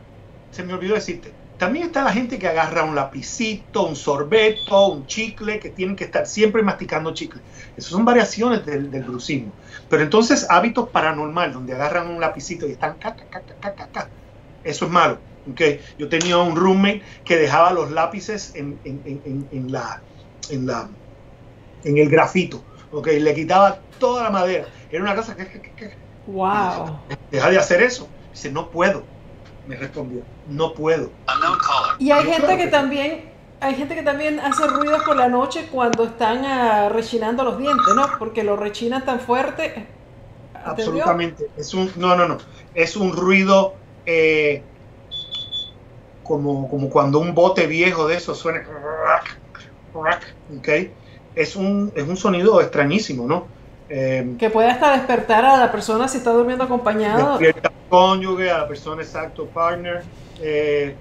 [0.52, 5.08] se me olvidó decirte, también está la gente que agarra un lapicito, un sorbeto, un
[5.08, 7.40] chicle, que tienen que estar siempre masticando chicle.
[7.76, 9.50] Esas son variaciones del, brucismo.
[9.90, 14.08] Pero entonces hábitos paranormal, donde agarran un lapicito y están caca, caca, caca, caca.
[14.62, 15.18] Eso es malo.
[15.52, 15.80] ¿Okay?
[15.98, 20.02] Yo tenía un roommate que dejaba los lápices en, en, en, en la,
[20.50, 20.88] en, la,
[21.84, 22.62] en el grafito.
[22.92, 23.06] ¿ok?
[23.06, 24.66] Le quitaba toda la madera.
[24.90, 25.94] Era una cosa que...
[26.26, 26.98] wow.
[27.30, 28.08] Deja de hacer eso.
[28.32, 29.02] Dice, no puedo.
[29.66, 31.10] Me respondió, no puedo.
[31.98, 33.28] Y hay gente que también
[33.60, 37.94] hay gente que también hace ruidos por la noche cuando están uh, rechinando los dientes,
[37.94, 38.06] ¿no?
[38.18, 39.86] Porque lo rechinan tan fuerte.
[40.64, 41.50] Absolutamente.
[41.56, 42.38] Es un, no, no, no.
[42.72, 43.74] Es un ruido
[44.06, 44.62] eh,
[46.28, 48.62] como, como cuando un bote viejo de eso suena.
[49.94, 50.68] ¿Ok?
[51.34, 53.46] Es un, es un sonido extrañísimo, ¿no?
[53.88, 57.38] Eh, que puede hasta despertar a la persona si está durmiendo acompañado.
[57.38, 60.02] Despierta al cónyuge, a la persona exacto, partner.
[60.42, 60.94] Eh,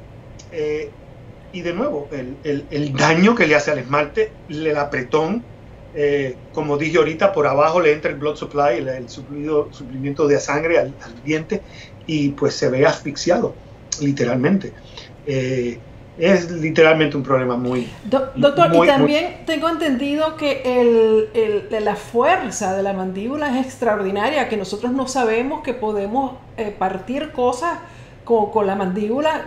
[0.53, 0.89] eh,
[1.51, 5.43] y de nuevo, el, el, daño que le hace al esmalte, el apretón,
[6.53, 10.77] como dije ahorita, por abajo le entra el blood supply, el, el suplimiento de sangre
[10.77, 11.61] al, al, diente,
[12.05, 13.55] y pues se ve asfixiado,
[14.01, 14.73] literalmente
[16.17, 17.89] es literalmente un problema muy...
[18.05, 24.57] doctor, y también tengo entendido que el, la fuerza de la mandíbula es extraordinaria, que
[24.57, 27.77] nosotros no sabemos que podemos eh, partir cosas
[28.23, 29.45] con, con, la mandíbula,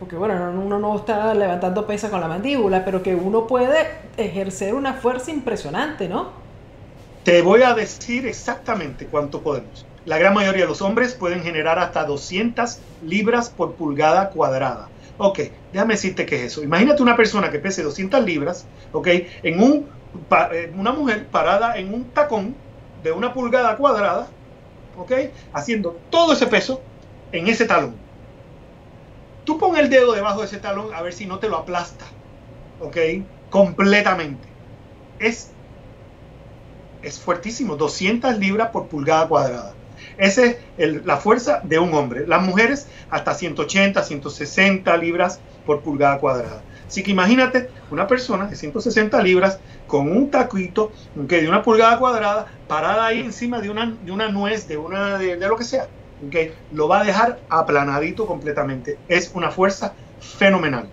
[0.00, 3.86] porque bueno, uno no está levantando pesa con la mandíbula, pero que uno puede
[4.16, 6.30] ejercer una fuerza impresionante, ¿no?
[7.22, 9.86] Te voy a decir exactamente cuánto podemos.
[10.04, 14.88] la gran mayoría de los hombres pueden generar hasta 200 libras por pulgada cuadrada.
[15.20, 15.40] Ok,
[15.72, 16.62] déjame decirte qué es eso.
[16.62, 19.08] Imagínate una persona que pese 200 libras, ok,
[19.42, 19.90] en un,
[20.52, 24.36] eh, una mujer parada en un tacón de una pulgada cuadrada,
[24.94, 25.12] ok,
[25.52, 26.88] haciendo todo ese peso
[27.32, 28.08] en ese talón.
[29.44, 32.06] Tú pon el dedo debajo de ese talón a ver si no te lo aplasta,
[32.78, 32.98] ok,
[33.48, 34.58] completamente.
[35.18, 35.56] Es,
[37.02, 39.77] es fuertísimo, 200 libras por pulgada cuadrada.
[40.18, 40.42] Esa
[40.76, 42.26] es la fuerza de un hombre.
[42.26, 46.62] Las mujeres hasta 180, 160 libras por pulgada cuadrada.
[46.86, 50.90] Así que imagínate una persona de 160 libras con un taquito
[51.28, 55.18] que de una pulgada cuadrada parada ahí encima de una, de una nuez, de, una,
[55.18, 55.86] de, lo que sea.
[56.26, 58.98] Okay, lo va a dejar aplanadito completamente.
[59.08, 60.88] Es una fuerza fenomenal.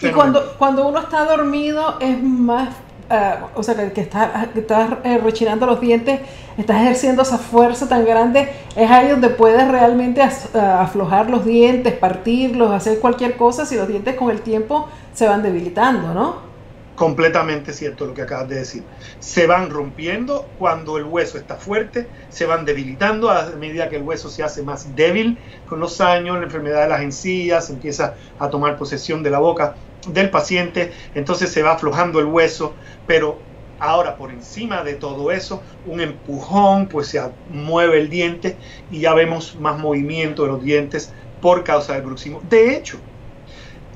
[0.00, 2.74] Y cuando, cuando uno está dormido es más
[3.10, 6.20] Ah, o sea, que, que estás está, eh, rechinando los dientes,
[6.58, 11.94] estás ejerciendo esa fuerza tan grande, es ahí donde puedes realmente ah, aflojar los dientes,
[11.94, 16.48] partirlos, hacer cualquier cosa si los dientes con el tiempo se van debilitando, ¿no?
[16.96, 18.82] Completamente cierto lo que acabas de decir.
[19.20, 24.02] Se van rompiendo cuando el hueso está fuerte, se van debilitando a medida que el
[24.02, 28.50] hueso se hace más débil con los años, la enfermedad de las encías empieza a
[28.50, 32.74] tomar posesión de la boca del paciente, entonces se va aflojando el hueso,
[33.06, 33.38] pero
[33.78, 38.56] ahora por encima de todo eso, un empujón, pues se mueve el diente
[38.90, 42.40] y ya vemos más movimiento de los dientes por causa del bruxismo.
[42.48, 42.98] De hecho,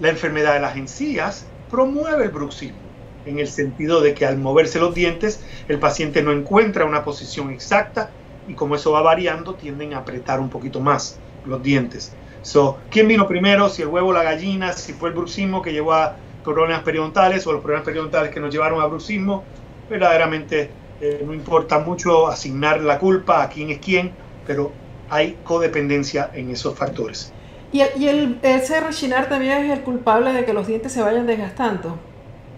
[0.00, 2.78] la enfermedad de las encías promueve el bruxismo,
[3.24, 7.50] en el sentido de que al moverse los dientes, el paciente no encuentra una posición
[7.50, 8.10] exacta
[8.46, 12.16] y como eso va variando, tienden a apretar un poquito más los dientes.
[12.42, 13.68] So, ¿Quién vino primero?
[13.68, 17.46] Si el huevo o la gallina, si fue el bruxismo que llevó a problemas periodontales
[17.46, 19.44] o los problemas periodontales que nos llevaron a bruxismo.
[19.88, 24.12] Verdaderamente eh, no importa mucho asignar la culpa a quién es quién,
[24.44, 24.72] pero
[25.08, 27.32] hay codependencia en esos factores.
[27.70, 31.26] ¿Y, y el, ese rechinar también es el culpable de que los dientes se vayan
[31.26, 31.98] desgastando?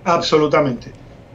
[0.04, 0.92] Absolutamente.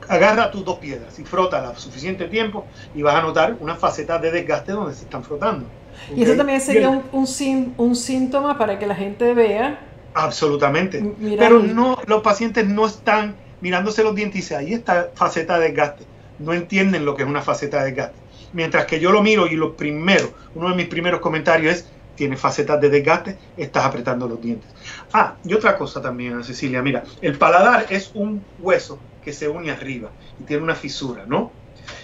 [0.09, 4.31] Agarra tus dos piedras y frótalas suficiente tiempo y vas a notar una faceta de
[4.31, 5.67] desgaste donde se están frotando.
[6.15, 9.79] Y eso también sería un, un, un, síntoma para que la gente vea.
[10.15, 11.13] Absolutamente.
[11.37, 15.67] Pero no, los pacientes no están mirándose los dientes y dicen, ahí está faceta de
[15.67, 16.05] desgaste.
[16.39, 18.17] No entienden lo que es una faceta de desgaste.
[18.53, 22.35] Mientras que yo lo miro y lo primero, uno de mis primeros comentarios es, tiene
[22.35, 24.69] facetas de desgaste, estás apretando los dientes.
[25.13, 29.71] Ah, y otra cosa también, Cecilia, mira, el paladar es un hueso que se une
[29.71, 31.51] arriba y tiene una fisura, ¿no?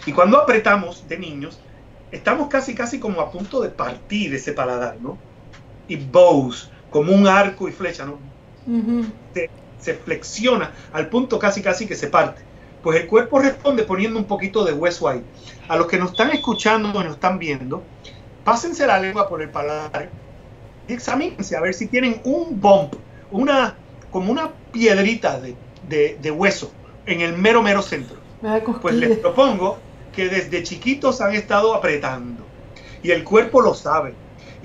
[0.05, 1.59] Y cuando apretamos de niños,
[2.11, 5.17] estamos casi, casi como a punto de partir ese paladar, ¿no?
[5.87, 8.17] Y bows, como un arco y flecha, ¿no?
[9.79, 12.41] se, flexiona al punto casi, casi que se parte.
[12.81, 15.23] Pues el cuerpo responde poniendo un poquito de hueso ahí.
[15.67, 17.83] A los que nos están escuchando o nos están viendo,
[18.43, 20.09] pásense la lengua por el paladar
[20.87, 22.93] y examínense a ver si tienen un bump,
[23.31, 23.75] una,
[24.11, 25.55] como una piedrita de,
[26.19, 26.71] de hueso
[27.05, 28.17] en el mero, mero centro.
[28.81, 29.77] Pues les propongo
[30.13, 32.43] que desde chiquitos han estado apretando.
[33.03, 34.13] Y el cuerpo lo sabe.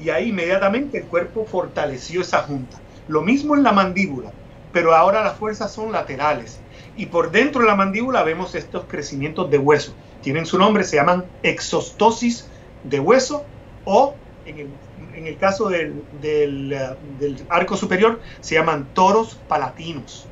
[0.03, 2.79] Y ahí inmediatamente el cuerpo fortaleció esa junta.
[3.09, 4.31] Lo mismo en la mandíbula,
[4.73, 6.61] pero ahora las fuerzas son laterales.
[6.97, 9.95] Y por dentro de la mandíbula vemos estos crecimientos de hueso.
[10.23, 12.47] Tienen su nombre, se llaman exostosis
[12.85, 13.45] de hueso
[13.85, 14.15] o
[14.47, 14.69] en el,
[15.15, 16.71] en el caso del, del,
[17.19, 20.27] del, arco superior se llaman toros palatinos.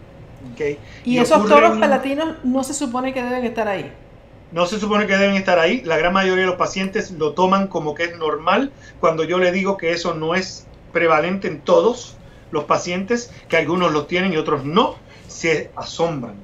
[0.53, 0.79] ¿Okay?
[1.05, 3.90] ¿Y, y esos toros palatinos no se supone que deben estar ahí?
[4.51, 5.83] No se supone que deben estar ahí.
[5.83, 9.53] La gran mayoría de los pacientes lo toman como que es normal cuando yo le
[9.53, 12.16] digo que eso no es prevalente en todos
[12.51, 14.96] los pacientes, que algunos lo tienen y otros no,
[15.27, 16.37] se asombran.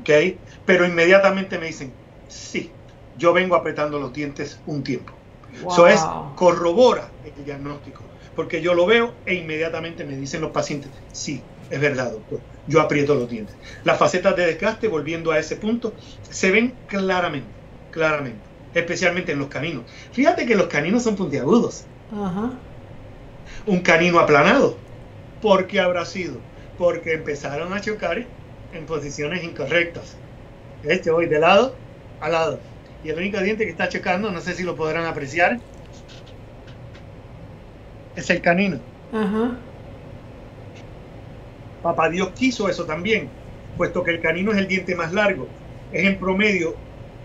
[0.00, 0.38] ¿okay?
[0.66, 1.92] Pero inmediatamente me dicen,
[2.28, 2.70] sí,
[3.16, 5.12] yo vengo apretando los dientes un tiempo.
[5.54, 6.04] Eso es,
[6.34, 8.02] corrobora el diagnóstico,
[8.34, 12.80] porque yo lo veo e inmediatamente me dicen los pacientes, sí, es verdad, doctor yo
[12.80, 13.54] aprieto los dientes.
[13.84, 15.92] Las facetas de desgaste, volviendo a ese punto,
[16.28, 17.48] se ven claramente,
[17.90, 18.40] claramente,
[18.74, 19.84] especialmente en los caninos.
[20.12, 21.84] Fíjate que los caninos son puntiagudos.
[23.66, 24.76] Un canino aplanado.
[25.42, 26.36] ¿Por qué habrá sido?
[26.78, 28.24] Porque empezaron a chocar
[28.72, 30.16] en posiciones incorrectas.
[30.82, 31.74] Este voy de lado
[32.20, 32.58] a lado.
[33.04, 35.60] Y el único diente que está chocando, no sé si lo podrán apreciar,
[38.16, 38.78] es el canino.
[39.12, 39.58] Ajá.
[41.84, 43.28] Papá Dios quiso eso también,
[43.76, 45.46] puesto que el canino es el diente más largo.
[45.92, 46.74] Es en promedio,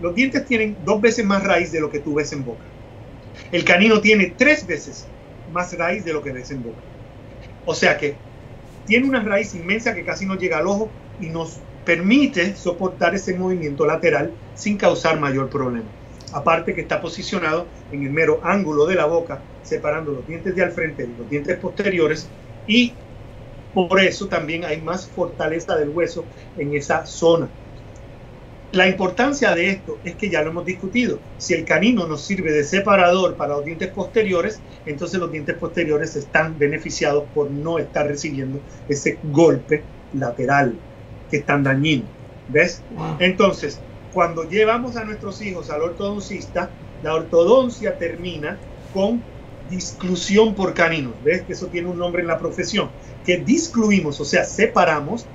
[0.02, 2.65] los dientes tienen dos veces más raíz de lo que tú ves en boca.
[3.54, 5.08] El canino tiene tres veces
[5.54, 6.82] más raíz de lo que ves en boca.
[7.65, 8.15] O sea que
[8.86, 10.89] tiene una raíz inmensa que casi no llega al ojo
[11.22, 15.88] y nos permite soportar ese movimiento lateral sin causar mayor problema.
[16.34, 20.63] Aparte que está posicionado en el mero ángulo de la boca, separando los dientes de
[20.63, 22.30] al frente de los dientes posteriores
[22.67, 22.93] y
[23.73, 26.25] por eso también hay más fortaleza del hueso
[26.58, 27.49] en esa zona.
[28.71, 31.17] La importancia de esto es que ya lo hemos discutido.
[31.39, 36.15] Si el canino nos sirve de separador para los dientes posteriores, entonces los dientes posteriores
[36.15, 40.75] están beneficiados por no estar recibiendo ese golpe lateral
[41.32, 42.05] que es tan dañino.
[42.47, 42.84] ¿Ves?
[43.19, 43.79] Entonces,
[44.13, 46.69] cuando llevamos a nuestros hijos al ortodoncista,
[47.03, 48.58] la ortodoncia termina
[48.93, 49.23] con
[49.69, 51.13] disclusión por caninos.
[51.23, 52.89] ¿Ves que eso tiene un nombre en la profesión?
[53.25, 55.25] Que discluimos, o sea, separamos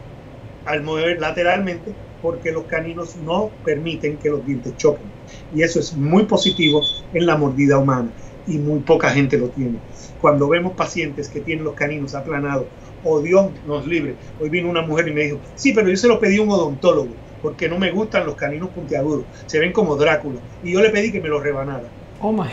[0.65, 5.07] al mover lateralmente porque los caninos no permiten que los dientes choquen.
[5.55, 8.11] Y eso es muy positivo en la mordida humana
[8.47, 9.79] y muy poca gente lo tiene.
[10.21, 12.67] Cuando vemos pacientes que tienen los caninos aplanados,
[13.03, 14.15] o oh Dios nos libre.
[14.41, 16.51] Hoy vino una mujer y me dijo, sí, pero yo se lo pedí a un
[16.51, 17.11] odontólogo
[17.45, 20.41] porque no me gustan los caninos puntiagudos, se ven como Drácula.
[20.65, 21.85] Y yo le pedí que me los rebanara.
[22.23, 22.49] Oh my.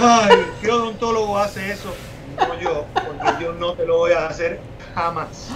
[0.00, 1.94] Ay, ¿qué odontólogo hace eso?
[2.36, 4.60] No yo, porque yo no te lo voy a hacer
[4.94, 5.50] jamás.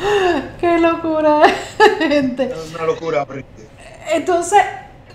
[0.61, 1.43] Qué locura,
[1.99, 2.45] gente.
[2.45, 3.27] Es una locura.
[4.13, 4.63] Entonces,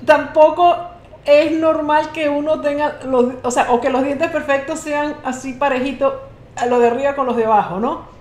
[0.05, 0.77] tampoco
[1.25, 5.53] es normal que uno tenga los, o sea, o que los dientes perfectos sean así
[5.53, 6.13] parejitos,
[6.55, 8.13] a lo de arriba con los de abajo, ¿no?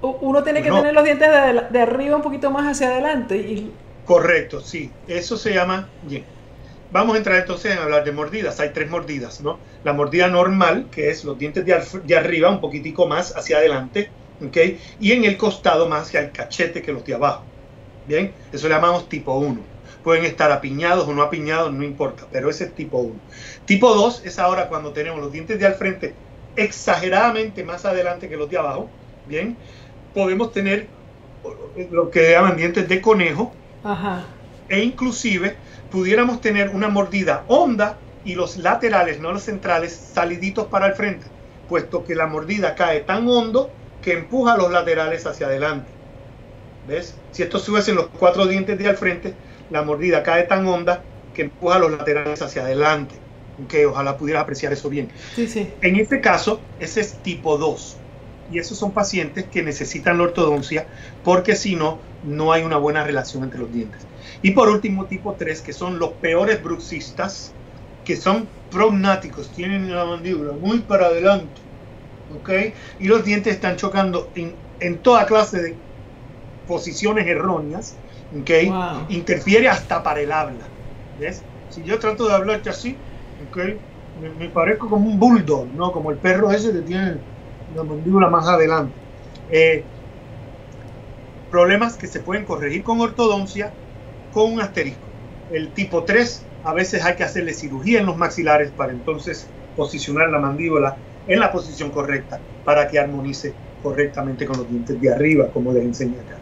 [0.00, 3.38] Uno tiene que tener los dientes de, de, arriba un poquito más hacia adelante.
[3.38, 3.72] Y...
[4.04, 4.90] Correcto, sí.
[5.08, 5.88] Eso se llama.
[6.94, 8.60] Vamos a entrar entonces a hablar de mordidas.
[8.60, 9.58] Hay tres mordidas, ¿no?
[9.82, 14.12] La mordida normal, que es los dientes de, de arriba, un poquitico más hacia adelante,
[14.40, 14.56] ¿ok?
[15.00, 17.42] Y en el costado más hacia el cachete que los de abajo.
[18.06, 19.60] Bien, eso le llamamos tipo 1.
[20.04, 23.14] Pueden estar apiñados o no apiñados, no importa, pero ese es tipo 1.
[23.64, 26.14] Tipo 2 es ahora cuando tenemos los dientes de al frente
[26.54, 28.88] exageradamente más adelante que los de abajo.
[29.26, 29.56] Bien,
[30.14, 30.86] podemos tener
[31.90, 33.52] lo que llaman dientes de conejo.
[33.82, 34.26] Ajá.
[34.68, 35.56] E inclusive
[35.94, 41.24] pudiéramos tener una mordida honda y los laterales, no los centrales, saliditos para el frente,
[41.68, 43.70] puesto que la mordida cae tan hondo
[44.02, 45.88] que empuja los laterales hacia adelante.
[46.88, 47.14] ¿Ves?
[47.30, 49.34] Si esto en los cuatro dientes de al frente,
[49.70, 51.00] la mordida cae tan honda
[51.32, 53.14] que empuja los laterales hacia adelante.
[53.68, 55.12] Que ojalá pudieras apreciar eso bien.
[55.36, 55.72] Sí, sí.
[55.80, 57.96] En este caso, ese es tipo 2.
[58.50, 60.88] Y esos son pacientes que necesitan la ortodoncia
[61.22, 64.04] porque si no, no hay una buena relación entre los dientes.
[64.44, 67.54] Y por último, tipo 3, que son los peores bruxistas,
[68.04, 71.62] que son prognáticos, tienen la mandíbula muy para adelante,
[72.28, 72.50] ¿ok?
[72.98, 75.78] Y los dientes están chocando en, en toda clase de
[76.66, 77.96] posiciones erróneas,
[78.38, 78.50] ¿ok?
[79.08, 80.68] Interfiere hasta para el habla,
[81.18, 81.42] ¿ves?
[81.70, 82.98] Si yo trato de hablarte así,
[83.48, 83.58] ¿ok?
[84.20, 85.90] Me, parezco como un bulldog, ¿no?
[85.90, 87.16] Como el perro ese que tiene
[87.74, 88.94] la mandíbula más adelante.
[89.48, 89.86] Eh,
[91.48, 93.72] problemas que se pueden corregir con ortodoncia
[94.34, 95.06] con un asterisco.
[95.52, 100.28] El tipo 3, a veces hay que hacerle cirugía en los maxilares para entonces posicionar
[100.28, 100.96] la mandíbula
[101.28, 105.84] en la posición correcta para que armonice correctamente con los dientes de arriba, como les
[105.84, 106.38] enseñé acá.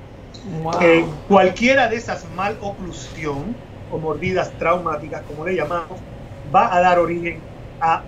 [0.81, 3.55] Eh, cualquiera de esas mal oclusión
[3.91, 6.01] o mordidas traumáticas, como le llamamos,
[6.55, 7.41] va a dar origen
[7.81, 8.03] a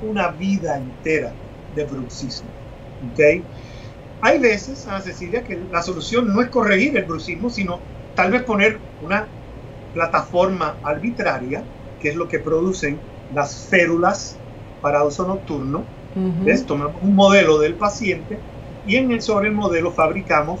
[0.00, 1.32] una vida entera
[1.74, 2.48] de bruxismo.
[3.12, 3.42] ¿okay?
[4.20, 7.80] Hay veces, Ana Cecilia, que la solución no es corregir el bruxismo, sino
[8.14, 9.28] tal vez poner una
[9.92, 11.64] plataforma arbitraria,
[12.00, 12.98] que es lo que producen
[13.32, 14.36] las férulas
[14.80, 15.84] para uso nocturno.
[16.66, 18.38] Tomamos un modelo del paciente
[18.84, 20.60] y en el, sobre el modelo fabricamos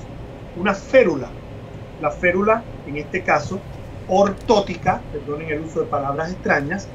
[0.56, 1.30] una férula.
[2.00, 3.60] La férula, en este caso,
[4.06, 6.88] ortótica, perdonen el uso de palabras extrañas,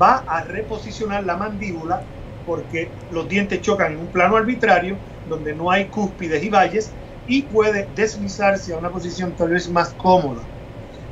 [0.00, 2.02] va a reposicionar la mandíbula
[2.44, 4.96] porque los dientes chocan en un plano arbitrario
[5.28, 9.94] donde no hay cúspides y valles y puede deslizarse a una posición tal vez más
[9.94, 10.50] cómoda.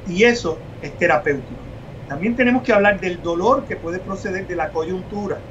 [0.04, 1.70] Y eso es terapéutico.
[2.06, 5.46] También tenemos que hablar del dolor que puede proceder de la coyuntura.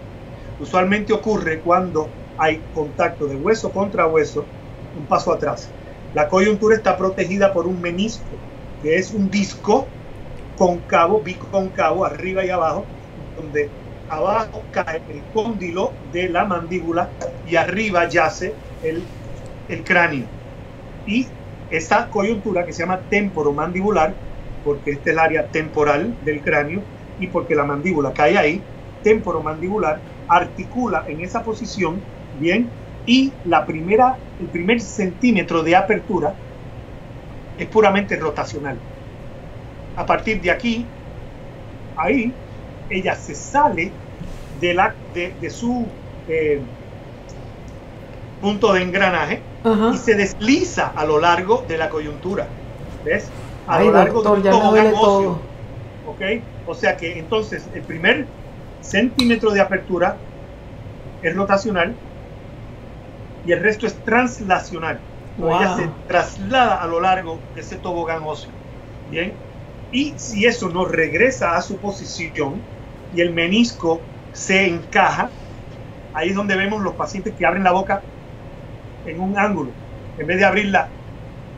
[0.57, 4.53] Usualmente ocurre cuando hay contacto de hueso contra hueso,
[4.93, 5.75] un paso atrás.
[6.13, 8.43] La coyuntura está protegida por un menisco,
[8.79, 9.95] que es un disco
[10.55, 12.93] cóncavo, bicóncavo, arriba y abajo,
[13.35, 19.15] donde abajo cae el cóndilo de la mandíbula y arriba yace el,
[19.67, 20.33] el cráneo.
[21.05, 21.27] Y
[21.69, 24.15] esta coyuntura que se llama temporomandibular,
[24.63, 26.81] porque este es el área temporal del cráneo
[27.19, 28.61] y porque la mandíbula cae ahí,
[29.03, 32.01] temporomandibular, articula en esa posición,
[32.39, 32.69] bien,
[33.05, 36.33] y la primera, el primer centímetro de apertura
[37.57, 38.77] es puramente rotacional.
[39.95, 40.85] A partir de aquí,
[41.95, 42.33] ahí,
[42.89, 43.91] ella se sale
[44.59, 45.85] de, la, de, su
[46.27, 46.59] eh,
[48.41, 49.54] punto de engranaje
[49.93, 52.47] y se desliza a lo largo de la coyuntura.
[53.03, 53.29] ¿Ves?
[53.67, 54.87] A lo largo de todo el
[56.07, 56.21] ¿Ok?
[56.67, 58.27] O sea que entonces el primer
[58.81, 60.17] centímetro de apertura
[61.21, 61.95] es rotacional
[63.45, 64.99] y el resto es translacional.
[65.37, 68.51] Ella se traslada a lo largo de ese tobogán óseo.
[69.09, 69.33] Bien,
[69.91, 72.61] y si eso no regresa a su posición
[73.13, 74.01] y el menisco
[74.33, 75.29] se encaja,
[76.13, 78.01] ahí es donde vemos los pacientes que abren la boca
[79.05, 79.71] en un ángulo.
[80.17, 80.87] En vez de abrirla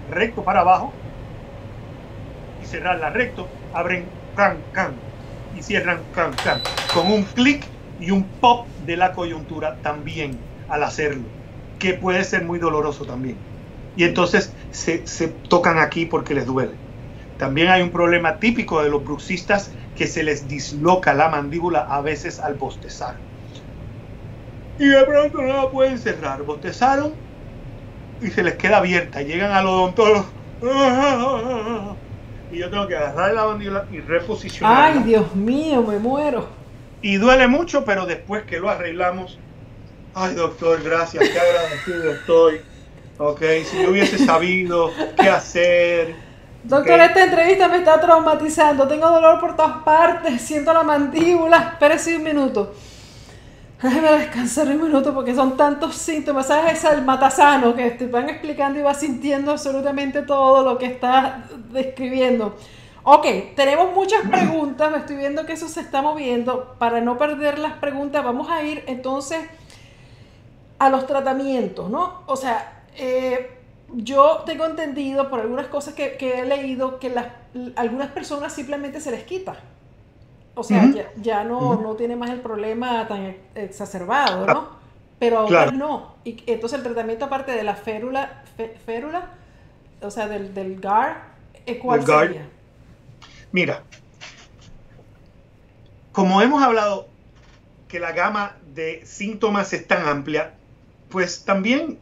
[0.09, 0.91] recto para abajo
[2.61, 4.93] y cerrarla recto, abren can, can
[5.57, 6.61] y cierran can, can,
[6.93, 7.65] con un clic
[7.99, 10.37] y un pop de la coyuntura también
[10.69, 11.23] al hacerlo,
[11.79, 13.37] que puede ser muy doloroso también.
[13.95, 16.73] Y entonces se, se tocan aquí porque les duele.
[17.37, 22.01] También hay un problema típico de los bruxistas que se les disloca la mandíbula a
[22.01, 23.15] veces al bostezar.
[24.79, 26.43] Y de pronto no la pueden cerrar.
[26.43, 27.13] Bostezaron
[28.21, 29.21] y se les queda abierta.
[29.21, 30.25] Llegan al odontólogo.
[32.51, 34.85] Y yo tengo que agarrar la mandíbula y reposicionarla.
[34.85, 36.47] Ay, Dios mío, me muero.
[37.01, 39.37] Y duele mucho, pero después que lo arreglamos,
[40.15, 42.61] ay doctor, gracias, qué agradecido estoy.
[43.19, 46.15] Ok, si yo hubiese sabido qué hacer,
[46.67, 48.87] Doctor, esta entrevista me está traumatizando.
[48.89, 50.41] Tengo dolor por todas partes.
[50.41, 51.69] Siento la mandíbula.
[51.73, 52.75] Espérese un minuto.
[53.81, 56.47] Déjeme descansar un minuto porque son tantos síntomas.
[56.47, 56.83] ¿Sabes?
[56.83, 61.43] Es el matasano que te van explicando y vas sintiendo absolutamente todo lo que estás
[61.71, 62.55] describiendo.
[63.03, 63.25] Ok,
[63.55, 64.91] tenemos muchas preguntas.
[64.91, 66.75] Me estoy viendo que eso se está moviendo.
[66.79, 69.45] Para no perder las preguntas, vamos a ir entonces
[70.79, 72.23] a los tratamientos, ¿no?
[72.25, 73.57] O sea, eh,
[73.93, 77.27] yo tengo entendido por algunas cosas que, he leído que las,
[77.75, 79.55] algunas personas simplemente se les quita.
[80.57, 80.91] O sea,
[81.21, 84.69] ya, no, no tiene más el problema tan exacerbado, ¿no?
[85.19, 86.15] Pero ahora no.
[86.23, 88.43] Y entonces el tratamiento aparte de la férula,
[88.85, 89.29] férula
[90.01, 91.23] o sea, del, del GAR,
[91.65, 92.47] ¿eh, ¿cuál sería?
[93.51, 93.83] Mira,
[96.11, 97.07] como hemos hablado
[97.87, 100.53] que la gama de síntomas es tan amplia,
[101.09, 101.99] pues también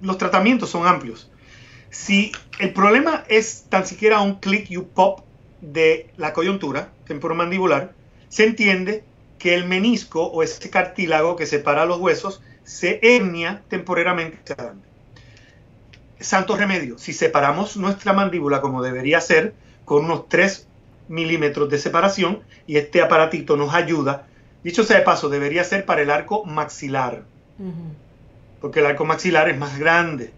[0.00, 1.30] los tratamientos son amplios.
[1.90, 5.20] Si el problema es tan siquiera un click you pop
[5.72, 7.92] de la coyuntura temporomandibular,
[8.28, 9.04] se entiende
[9.38, 14.54] que el menisco o ese cartílago que separa los huesos se hernia temporalmente.
[16.20, 19.54] Santo remedio, si separamos nuestra mandíbula como debería ser,
[19.84, 20.66] con unos 3
[21.08, 24.26] milímetros de separación, y este aparatito nos ayuda,
[24.62, 27.24] dicho sea de paso, debería ser para el arco maxilar
[28.64, 30.32] porque el arco maxilar es más grande.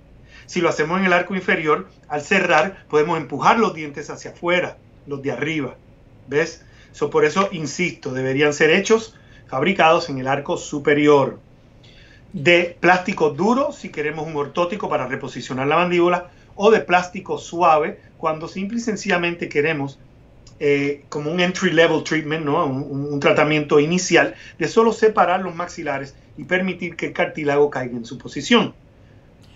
[0.46, 4.78] Si lo hacemos en el arco inferior, al cerrar podemos empujar los dientes hacia afuera,
[5.06, 5.76] los de arriba.
[6.28, 6.62] ¿Ves?
[7.10, 9.14] por eso insisto, deberían ser hechos,
[9.48, 11.38] fabricados en el arco superior.
[12.32, 18.00] De plástico duro, si queremos un ortótico para reposicionar la mandíbula, o de plástico suave,
[18.16, 19.98] cuando simple y sencillamente queremos
[20.58, 22.64] eh, como un entry level treatment, ¿no?
[22.64, 28.06] un, tratamiento inicial, de solo separar los maxilares y permitir que el cartílago caiga en
[28.06, 28.74] su posición.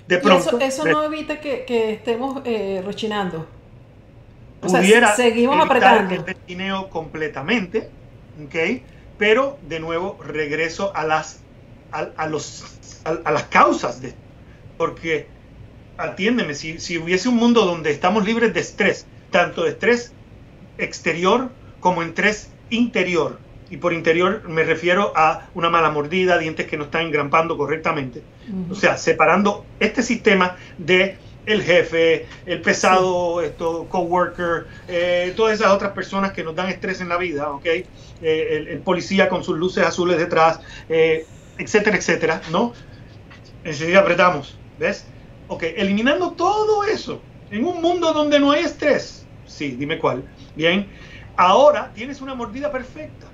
[0.06, 3.46] De pronto, eso, no evita que, estemos eh, rechinando.
[4.62, 6.14] O sea, seguimos apretando.
[6.14, 7.88] el petineo completamente,
[8.44, 8.82] ¿ok?
[9.18, 11.40] Pero de nuevo regreso a las,
[11.92, 12.64] a, los,
[13.04, 14.14] a, las causas de
[14.76, 15.26] porque
[15.98, 20.12] atiéndeme, si, si hubiese un mundo donde estamos libres de estrés, tanto de estrés
[20.78, 21.50] exterior
[21.80, 23.38] como en tres interior.
[23.70, 28.22] Y por interior me refiero a una mala mordida, dientes que no están engrampando correctamente.
[28.70, 31.18] O sea, separando este sistema de
[31.52, 37.00] el jefe, el pesado, esto, coworker, eh, todas esas otras personas que nos dan estrés
[37.00, 37.66] en la vida, ¿ok?
[37.66, 41.26] Eh, el, policía con sus luces azules detrás, eh,
[41.58, 42.72] etcétera, etcétera, ¿no?
[43.64, 45.06] Enseguida apretamos, ¿ves?
[45.48, 47.20] Ok, eliminando todo eso
[47.50, 49.26] en un mundo donde no hay estrés.
[49.46, 50.24] Sí, dime cuál.
[50.54, 50.86] Bien,
[51.36, 53.26] ahora tienes una mordida perfecta.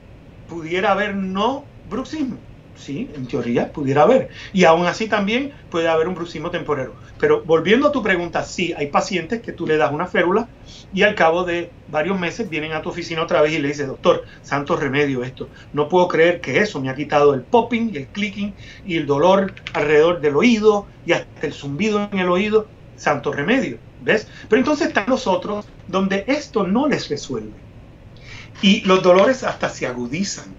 [0.48, 2.38] Pudiera haber no bruxismo.
[2.76, 4.28] Sí, en teoría pudiera haber.
[4.52, 6.94] Y aún así también puede haber un bruxismo temporero.
[7.18, 10.48] Pero volviendo a tu pregunta, sí, hay pacientes que tú le das una férula
[10.92, 13.86] y al cabo de varios meses vienen a tu oficina otra vez y le dices,
[13.86, 15.48] doctor, santo remedio esto.
[15.72, 18.54] No puedo creer que eso me ha quitado el popping el clicking
[18.86, 22.68] y el dolor alrededor del oído y hasta el zumbido en el oído.
[22.96, 23.78] Santo remedio.
[24.02, 24.28] ¿Ves?
[24.48, 27.52] Pero entonces están los otros donde esto no les resuelve.
[28.62, 30.54] Y los dolores hasta se agudizan.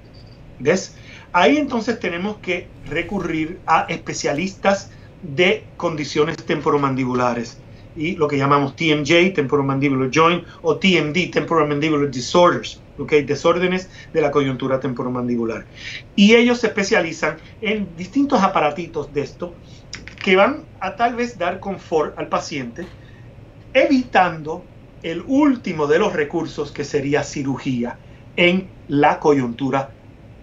[0.59, 0.95] ¿Ves?
[1.34, 7.59] Ahí entonces tenemos que recurrir a especialistas de condiciones temporomandibulares
[7.97, 13.23] y lo que llamamos TMJ, temporomandibular joint, o TMD, temporomandibular disorders, ¿okay?
[13.23, 15.65] desórdenes de la coyuntura temporomandibular.
[16.15, 19.55] Y ellos se especializan en distintos aparatitos de esto
[20.23, 22.86] que van a tal vez dar confort al paciente,
[23.73, 24.63] evitando
[25.01, 27.97] el último de los recursos que sería cirugía
[28.36, 29.91] en la coyuntura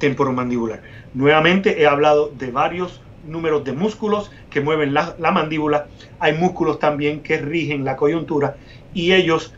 [0.05, 0.83] temporomandibular.
[1.15, 5.87] Nuevamente he hablado de varios números de músculos que mueven la, la, mandíbula.
[6.19, 8.57] Hay músculos también que rigen la coyuntura
[8.93, 9.55] y ellos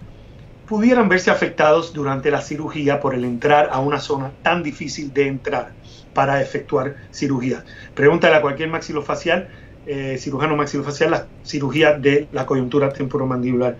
[0.69, 5.27] pudieran verse afectados durante la cirugía por el entrar a una zona tan difícil de
[5.27, 5.73] entrar
[6.15, 7.65] para efectuar cirugía.
[7.95, 9.49] Pregúntale a cualquier maxilofacial,
[9.87, 13.79] eh, cirujano maxilofacial, las cirugías de la coyuntura temporomandibular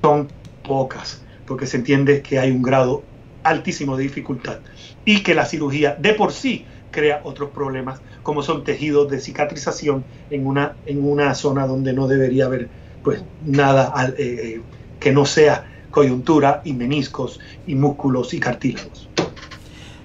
[0.00, 0.28] son
[0.62, 3.02] pocas, porque se entiende que hay un grado
[3.42, 4.58] altísimo de dificultad
[5.04, 10.04] y que la cirugía de por sí crea otros problemas, como son tejidos de cicatrización
[10.30, 12.68] en una, en una zona donde no debería haber
[13.02, 14.60] pues nada eh, eh,
[15.00, 19.08] que no sea coyuntura y meniscos y músculos y cartílagos.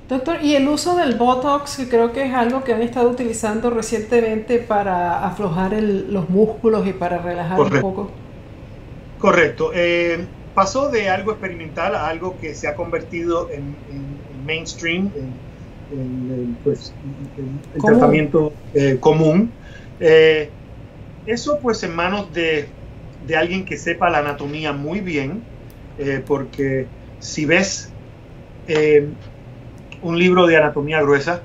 [0.10, 3.70] Doctor, y el uso del Botox, que creo que es algo que han estado utilizando
[3.70, 8.10] recientemente para aflojar los músculos y para relajar un poco.
[9.20, 9.72] Correcto.
[9.74, 10.26] Eh,
[10.56, 13.76] pasó de algo experimental a algo que se ha convertido en,
[14.50, 15.12] mainstream,
[15.92, 16.92] en, pues,
[17.76, 19.52] el tratamiento eh, común.
[20.00, 20.50] Eh,
[21.28, 22.68] eso pues en manos de,
[23.28, 25.44] de alguien que sepa la anatomía muy bien,
[26.00, 26.88] eh, porque
[27.20, 27.92] si ves
[30.02, 31.42] un libro de anatomía gruesa,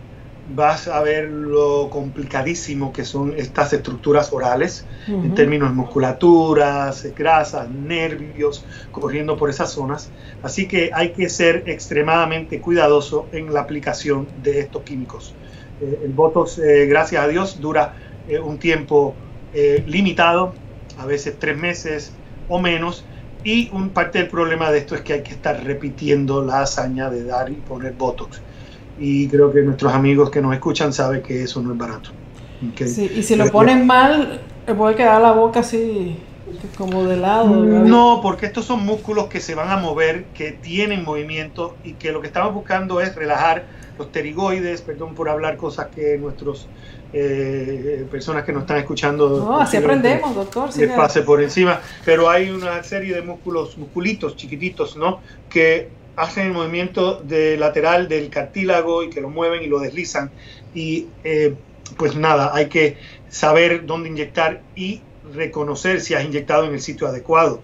[0.47, 7.71] vas a ver lo complicadísimo que son estas estructuras orales en términos de musculaturas, grasas,
[7.71, 10.11] nervios, corriendo por esas zonas.
[10.43, 15.35] Así que hay que ser extremadamente cuidadoso en la aplicación de estos químicos.
[15.81, 17.95] Eh, el Botox, gracias a Dios, dura
[18.43, 19.15] un tiempo
[19.87, 20.55] limitado,
[20.99, 22.13] a veces tres meses
[22.49, 23.05] o menos,
[23.45, 27.11] y un parte del problema de esto es que hay que estar repitiendo la hazaña
[27.11, 28.41] de dar y poner Botox.
[28.99, 32.11] Y creo que nuestros amigos que nos escuchan saben que eso no es barato.
[32.87, 34.41] Sí, y si lo pones mal,
[34.77, 36.17] puede quedar la boca así
[36.79, 37.55] como de lado.
[37.55, 42.13] No, porque estos son músculos que se van a mover, que tienen movimiento y que
[42.13, 43.65] lo que estamos buscando es relajar
[43.99, 46.69] los pterigoides, perdón por hablar cosas que nuestros
[47.13, 49.39] eh, personas que nos están escuchando.
[49.39, 50.77] No, así aprendemos, doctor.
[50.77, 51.81] Les pase por encima.
[52.05, 55.21] Pero hay una serie de músculos, musculitos chiquititos, ¿no?
[55.49, 60.31] Que hacen el movimiento de lateral del cartílago y que lo mueven y lo deslizan.
[60.75, 61.55] Y eh,
[61.97, 62.97] pues nada, hay que
[63.29, 65.01] saber dónde inyectar y
[65.33, 67.61] reconocer si has inyectado en el sitio adecuado.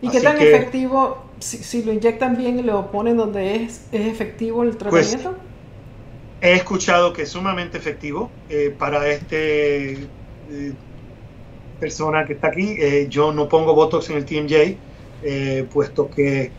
[0.00, 4.64] ¿Y qué tan efectivo, si, lo inyectan bien y lo ponen donde es, es efectivo
[4.64, 5.36] el pues, tratamiento?
[6.40, 10.72] He escuchado que es sumamente efectivo eh, para este eh,
[11.78, 12.74] persona que está aquí.
[12.80, 16.50] Eh, yo no pongo Botox en el TMJ, puesto que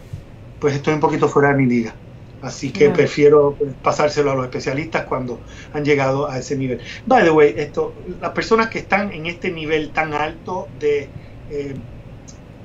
[0.64, 1.94] pues estoy un poquito fuera de mi liga.
[2.42, 5.42] Así que prefiero pues, pasárselo a los especialistas cuando
[5.74, 6.80] han llegado a ese nivel.
[7.06, 11.10] By the way, esto, las personas que están en este nivel tan alto de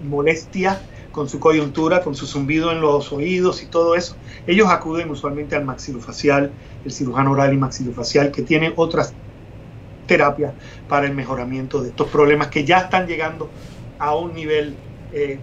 [0.08, 0.80] molestia
[1.10, 4.14] con su coyuntura, con su zumbido en los oídos y todo eso,
[4.46, 6.52] ellos acuden usualmente al maxilofacial,
[6.84, 9.12] el cirujano oral y maxilofacial, que tiene otras
[10.06, 10.52] terapias
[10.88, 13.50] para el mejoramiento de estos problemas que ya están llegando
[13.98, 14.76] a un nivel
[15.12, 15.40] eh,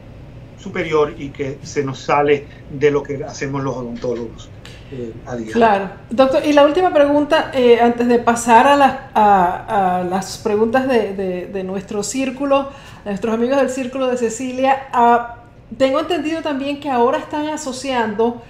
[0.58, 4.50] superior y que se nos sale de lo que hacemos los odontólogos.
[4.92, 5.52] Eh, a día.
[5.52, 11.48] Claro, doctor, y la última pregunta, eh, antes de pasar a, a, las preguntas de,
[11.52, 12.70] de, nuestro círculo,
[13.04, 15.38] nuestros amigos del círculo de Cecilia, ah,
[15.76, 18.44] tengo entendido también que ahora están asociando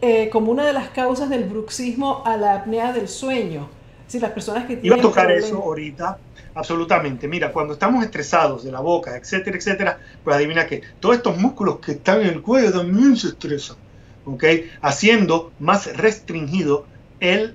[0.00, 3.68] eh, como una de las causas del bruxismo a la apnea del sueño.
[4.06, 6.16] Si las personas que Iba a tocar eso ahorita,
[6.54, 7.28] absolutamente.
[7.28, 11.78] Mira, cuando estamos estresados de la boca, etcétera, etcétera, pues adivina que todos estos músculos
[11.78, 13.76] que están en el cuello también se estresan,
[14.24, 14.44] ¿ok?
[14.80, 16.86] Haciendo más restringido
[17.20, 17.54] el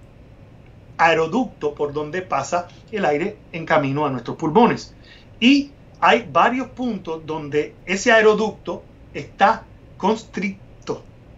[0.97, 4.93] aeroducto por donde pasa el aire en camino a nuestros pulmones.
[5.39, 8.83] Y hay varios puntos donde ese aeroducto
[9.13, 9.63] está
[9.97, 10.67] constricto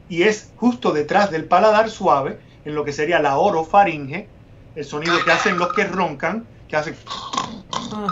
[0.10, 4.28] y es justo detrás del paladar suave, en lo que sería la orofaringe,
[4.76, 6.96] el sonido que hacen los que roncan, que hacen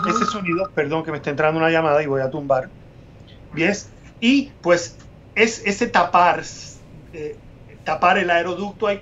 [0.08, 2.68] ese sonido, perdón que me está entrando una llamada y voy a tumbar,
[3.54, 3.88] ¿ves?
[4.20, 4.98] Y pues
[5.34, 6.42] es ese tapar,
[7.12, 7.36] eh,
[7.84, 9.00] tapar el aeroducto ahí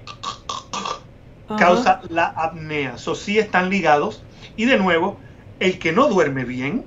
[1.58, 2.98] causa la apnea.
[2.98, 4.22] So sí están ligados
[4.56, 5.18] y de nuevo,
[5.58, 6.84] el que no duerme bien,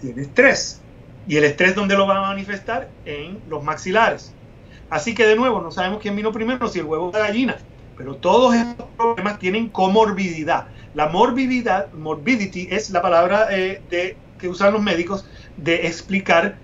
[0.00, 0.80] tiene estrés.
[1.26, 2.88] ¿Y el estrés dónde lo va a manifestar?
[3.04, 4.32] En los maxilares.
[4.90, 7.56] Así que de nuevo, no sabemos quién vino primero, si el huevo o la gallina.
[7.96, 10.66] Pero todos estos problemas tienen comorbididad.
[10.94, 15.26] La morbilidad, morbidity es la palabra eh, de, que usan los médicos
[15.56, 16.56] de explicar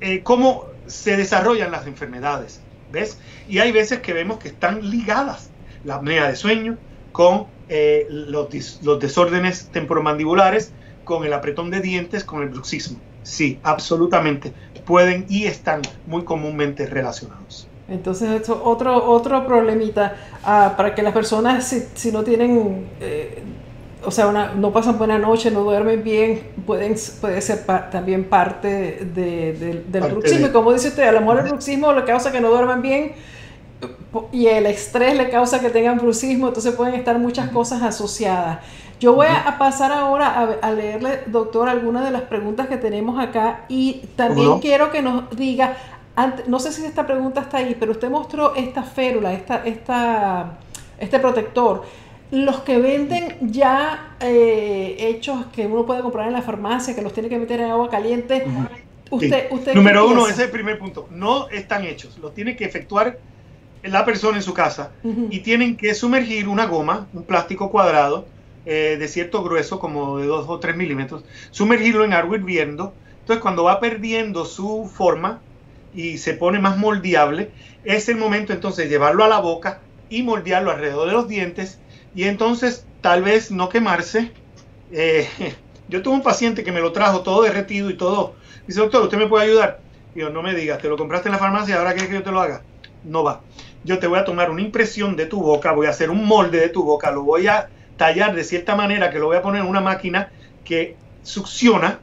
[0.00, 2.60] eh, cómo se desarrollan las enfermedades.
[2.90, 3.18] ¿Ves?
[3.48, 5.50] Y hay veces que vemos que están ligadas
[5.84, 6.76] la apnea de sueño
[7.12, 10.72] con eh, los desórdenes temporomandibulares
[11.04, 12.98] con el apretón de dientes, con el bruxismo.
[13.22, 14.52] Sí, absolutamente.
[14.84, 17.68] Pueden y están muy comúnmente relacionados.
[17.92, 23.42] Entonces, esto otro, otro problemita ah, para que las personas, si, si no tienen, eh,
[24.04, 29.04] o sea, una, no pasan buena noche, no duermen bien, pueden, puede ser también parte
[29.14, 30.46] de, del bruxismo.
[30.46, 33.12] Y como dice usted, a lo mejor el bruxismo le causa que no duerman bien
[34.30, 38.58] y el estrés le causa que tengan bruxismo, entonces pueden estar muchas cosas asociadas.
[39.00, 43.64] Yo voy a pasar ahora a, leerle, doctor, algunas de las preguntas que tenemos acá
[43.68, 45.76] y también quiero que nos diga,
[46.46, 50.58] no sé si esta pregunta está ahí, pero usted mostró esta férula, esta, esta,
[50.98, 51.84] este protector.
[52.30, 57.12] Los que venden ya eh, hechos que uno puede comprar en la farmacia, que los
[57.12, 58.46] tiene que meter en agua caliente,
[59.10, 61.08] usted, usted Número uno, ese es el primer punto.
[61.10, 63.18] No están hechos, los tiene que efectuar
[63.82, 64.92] la persona en su casa
[65.30, 68.26] y tienen que sumergir una goma, un plástico cuadrado
[68.64, 72.94] eh, de cierto grueso, como de 2 o 3 milímetros, sumergirlo en agua hirviendo.
[73.20, 75.40] Entonces, cuando va perdiendo su forma
[75.94, 77.50] y se pone más moldeable,
[77.84, 81.78] es el momento entonces de llevarlo a la boca y moldearlo alrededor de los dientes
[82.14, 84.32] y entonces tal vez no quemarse.
[84.92, 85.28] Eh,
[85.88, 88.34] yo tuve un paciente que me lo trajo todo derretido y todo.
[88.66, 89.80] Dice, doctor, ¿usted me puede ayudar?
[90.14, 92.22] Y yo, no me digas, te lo compraste en la farmacia, ahora quieres que yo
[92.22, 92.62] te lo haga.
[93.04, 93.40] No va.
[93.84, 96.60] Yo te voy a tomar una impresión de tu boca, voy a hacer un molde
[96.60, 99.62] de tu boca, lo voy a tallar de cierta manera que lo voy a poner
[99.62, 100.30] en una máquina
[100.64, 101.98] que succiona,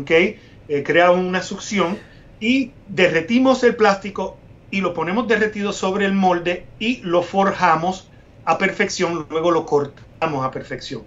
[0.00, 0.40] ¿okay?
[0.68, 1.98] Eh, crea una succión
[2.40, 4.36] y derretimos el plástico
[4.70, 8.10] y lo ponemos derretido sobre el molde y lo forjamos
[8.44, 11.02] a perfección, luego lo cortamos a perfección.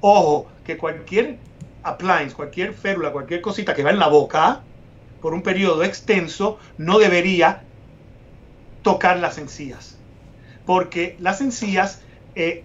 [0.00, 1.38] Ojo, que cualquier
[1.82, 4.62] appliance, cualquier férula, cualquier cosita que va en la boca
[5.20, 7.62] por un periodo extenso no debería
[8.82, 9.96] tocar las encías,
[10.66, 12.02] porque las encías
[12.34, 12.64] eh,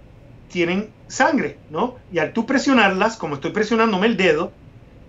[0.49, 1.95] tienen sangre, ¿no?
[2.11, 4.51] Y al tú presionarlas, como estoy presionándome el dedo,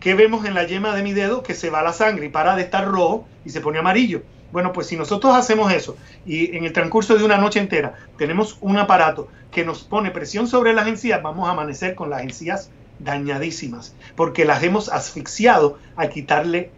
[0.00, 1.42] ¿qué vemos en la yema de mi dedo?
[1.42, 4.22] Que se va la sangre y para de estar rojo y se pone amarillo.
[4.50, 5.96] Bueno, pues si nosotros hacemos eso
[6.26, 10.48] y en el transcurso de una noche entera tenemos un aparato que nos pone presión
[10.48, 16.10] sobre las encías, vamos a amanecer con las encías dañadísimas, porque las hemos asfixiado al
[16.10, 16.70] quitarle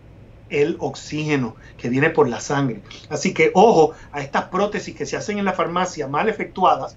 [0.50, 2.82] el oxígeno que viene por la sangre.
[3.08, 6.96] Así que ojo a estas prótesis que se hacen en la farmacia mal efectuadas,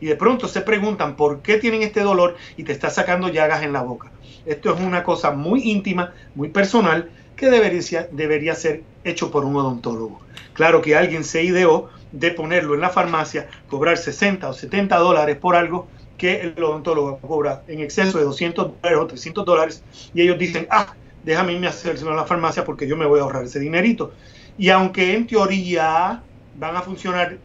[0.00, 3.62] y de pronto se preguntan por qué tienen este dolor y te está sacando llagas
[3.62, 4.10] en la boca.
[4.46, 9.56] Esto es una cosa muy íntima, muy personal, que debería, debería ser hecho por un
[9.56, 10.20] odontólogo.
[10.52, 15.36] Claro que alguien se ideó de ponerlo en la farmacia, cobrar 60 o 70 dólares
[15.36, 15.88] por algo
[16.18, 19.82] que el odontólogo cobra en exceso de 200 dólares o 300 dólares
[20.14, 23.20] y ellos dicen, ah, déjame irme a hacerlo en la farmacia porque yo me voy
[23.20, 24.12] a ahorrar ese dinerito.
[24.58, 26.22] Y aunque en teoría
[26.58, 27.38] van a funcionar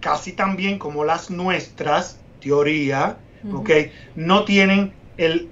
[0.00, 3.18] casi tan bien como las nuestras, teoría,
[4.14, 5.48] no tienen el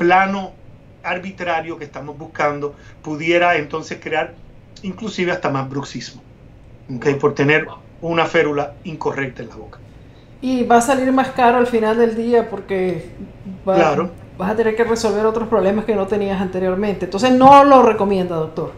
[0.00, 0.52] plano
[1.02, 4.32] arbitrario que estamos buscando, pudiera entonces crear
[4.82, 6.22] inclusive hasta más bruxismo,
[7.20, 7.66] por tener
[8.00, 9.78] una férula incorrecta en la boca.
[10.40, 13.10] Y va a salir más caro al final del día porque
[13.66, 17.04] vas a tener que resolver otros problemas que no tenías anteriormente.
[17.04, 18.72] Entonces no lo recomienda, doctor.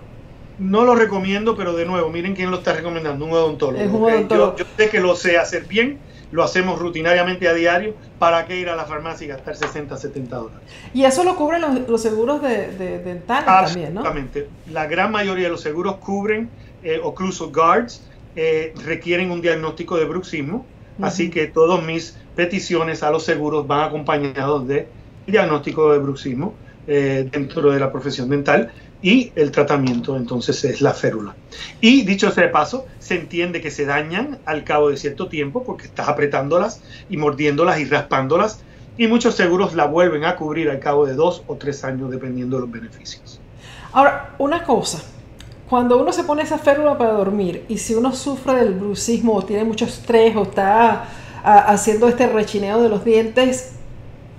[0.58, 4.08] No lo recomiendo, pero de nuevo, miren quién lo está recomendando, un odontólogo.
[4.28, 6.00] Yo, sé que lo sé hacer bien,
[6.32, 10.36] lo hacemos rutinariamente a diario, ¿para qué ir a la farmacia y gastar 60, 70
[10.36, 10.60] dólares?
[10.92, 14.00] Y eso lo cubren los, seguros de, de dentales también, ¿no?
[14.00, 14.48] Exactamente.
[14.70, 16.48] La gran mayoría de los seguros cubren,
[16.82, 18.02] eh, incluso guards,
[18.34, 20.64] eh, requieren un diagnóstico de bruxismo,
[21.02, 24.88] así que todas mis peticiones a los seguros van acompañados de
[25.26, 26.54] diagnóstico de bruxismo
[26.86, 28.72] eh, dentro de la profesión dental
[29.03, 31.34] y el tratamiento entonces es la férula.
[31.80, 35.64] Y dicho sea de paso, se entiende que se dañan al cabo de cierto tiempo
[35.64, 36.80] porque estás apretándolas
[37.11, 38.61] y mordiéndolas y raspándolas
[38.96, 42.57] y muchos seguros la vuelven a cubrir al cabo de dos o tres años dependiendo
[42.57, 43.40] de los beneficios.
[43.92, 45.03] Ahora, una cosa,
[45.68, 49.42] cuando uno se pone esa férula para dormir y si uno sufre del bruxismo o
[49.42, 51.09] tiene mucho estrés o está
[51.42, 53.72] haciendo este rechineo de los dientes,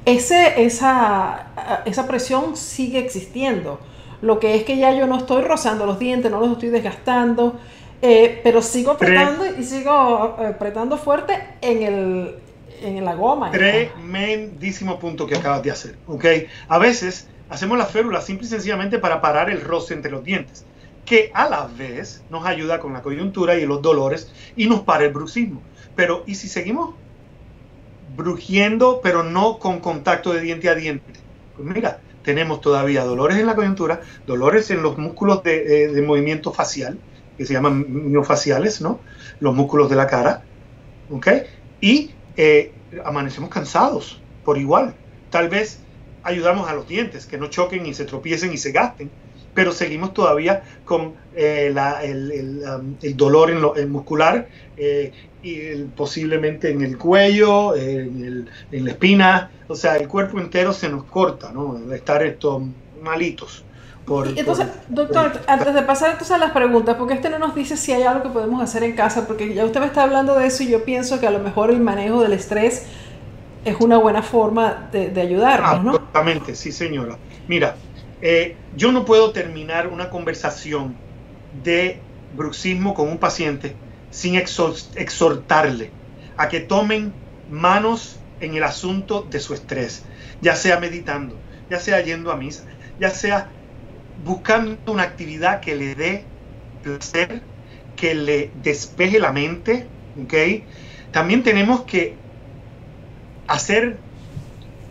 [0.06, 3.80] ese, esa, esa presión sigue existiendo
[4.24, 7.60] lo que es que ya yo no estoy rozando los dientes, no los estoy desgastando,
[8.02, 12.36] eh, pero sigo apretando y sigo eh, apretando fuerte en, el,
[12.82, 13.52] en la goma.
[13.52, 15.98] Tremendísimo punto que acabas de hacer.
[16.08, 16.26] ¿ok?
[16.70, 20.66] A veces hacemos la férula simple y sencillamente para parar el roce entre los dientes,
[21.04, 25.04] que a la vez nos ayuda con la coyuntura y los dolores y nos para
[25.04, 25.62] el bruxismo.
[25.98, 26.96] Pero, ¿y si seguimos
[28.16, 31.12] brujiendo, pero no con contacto de diente a diente?
[31.58, 36.52] Pues mira, tenemos todavía dolores en la coyuntura, dolores en los músculos de, eh, movimiento
[36.52, 36.98] facial,
[37.38, 39.00] que se llaman miofaciales, ¿no?
[39.40, 40.44] Los músculos de la cara,
[41.10, 41.28] ¿ok?
[41.82, 42.72] Y eh,
[43.04, 44.96] amanecemos cansados por igual.
[45.30, 45.80] Tal vez
[46.24, 49.12] ayudamos a los dientes, que no choquen y se tropiecen y se gasten,
[49.54, 54.48] pero seguimos todavía con eh, um, el, dolor en lo, muscular
[54.78, 60.90] eh, y posiblemente en el cuello, en, la espina, o sea, el cuerpo entero se
[60.90, 61.94] nos corta, ¿no?
[61.94, 62.64] Estar estos
[63.02, 63.66] malitos.
[64.38, 67.92] entonces, doctor, antes de pasar entonces a las preguntas, porque este no nos dice si
[67.92, 70.64] hay algo que podemos hacer en casa, porque ya usted me está hablando de eso
[70.64, 72.86] y yo pienso que a lo mejor el manejo del estrés
[73.66, 75.92] es una buena forma de, de ayudarnos, ¿no?
[75.92, 77.18] Absolutamente, sí señora.
[77.48, 77.76] Mira,
[78.26, 80.96] eh, yo no puedo terminar una conversación
[81.62, 82.00] de
[82.34, 83.76] bruxismo con un paciente
[84.12, 85.92] sin exhortarle
[86.38, 87.12] a que tomen
[87.50, 90.06] manos en el asunto de su estrés,
[90.40, 91.38] ya sea meditando,
[91.70, 92.64] ya sea yendo a misa,
[92.98, 93.52] ya sea
[94.24, 96.26] buscando una actividad que le dé
[96.82, 97.42] placer,
[97.98, 99.90] que le despeje la mente,
[100.24, 100.34] ¿ok?
[101.12, 102.16] También tenemos que
[103.48, 103.98] hacer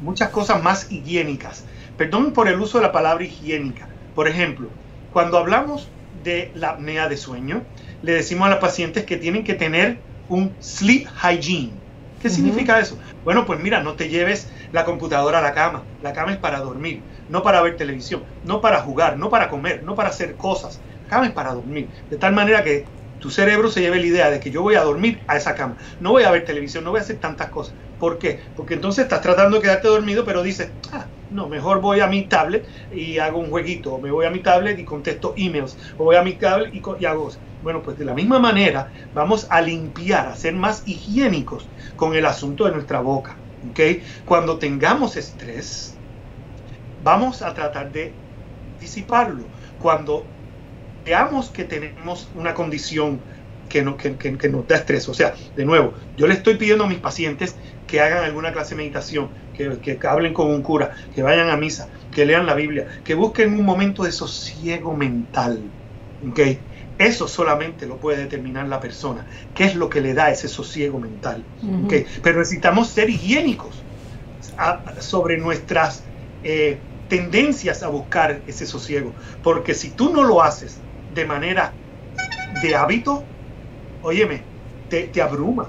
[0.03, 1.64] muchas cosas más higiénicas.
[1.97, 3.88] Perdón por el uso de la palabra higiénica.
[4.14, 4.70] Por ejemplo,
[5.11, 7.66] cuando hablamos de la apnea de sueño,
[8.01, 11.80] le decimos a los pacientes que tienen que tener un sleep hygiene.
[12.18, 12.99] ¿Qué significa eso?
[13.24, 15.88] Bueno, pues mira, no te lleves la computadora a la cama.
[16.01, 19.82] La cama es para dormir, no para ver televisión, no para jugar, no para comer,
[19.82, 20.82] no para hacer cosas.
[21.03, 21.93] La cama es para dormir.
[22.09, 22.84] De tal manera que
[23.18, 25.76] tu cerebro se lleve la idea de que yo voy a dormir a esa cama.
[25.99, 27.74] No voy a ver televisión, no voy a hacer tantas cosas.
[27.97, 28.40] ¿Por qué?
[28.55, 32.22] Porque entonces estás tratando de quedarte dormido, pero dices, ah, no, mejor voy a mi
[32.22, 36.05] tablet y hago un jueguito, o me voy a mi tablet y contesto emails, o
[36.05, 37.30] voy a mi tablet y, y hago...
[37.62, 42.26] Bueno, pues de la misma manera vamos a limpiar, a ser más higiénicos con el
[42.26, 43.37] asunto de nuestra boca.
[43.70, 44.03] ¿okay?
[44.24, 45.95] Cuando tengamos estrés,
[47.05, 48.12] vamos a tratar de
[48.80, 49.45] disiparlo.
[49.80, 50.24] Cuando
[51.05, 53.20] veamos que tenemos una condición
[53.68, 55.09] que, no, que, que, nos da estrés.
[55.09, 57.57] O sea, de nuevo, yo le estoy pidiendo a mis pacientes
[57.87, 61.57] que hagan alguna clase de meditación, que, que, hablen con un cura, que vayan a
[61.57, 65.62] misa, que lean la Biblia, que busquen un momento de sosiego mental.
[66.30, 66.59] ¿okay?
[66.98, 69.26] Eso solamente lo puede determinar la persona.
[69.55, 71.42] ¿Qué es lo que le da ese sosiego mental?
[71.84, 72.07] ¿okay?
[72.22, 73.82] Pero necesitamos ser higiénicos
[75.00, 76.05] sobre nuestras
[76.44, 76.78] eh,
[77.09, 79.12] tendencias a buscar ese sosiego.
[79.42, 80.78] Porque si tú no lo haces
[81.14, 81.72] de manera
[82.62, 83.24] de hábito,
[84.03, 84.42] óyeme,
[84.88, 85.68] te, te abruma.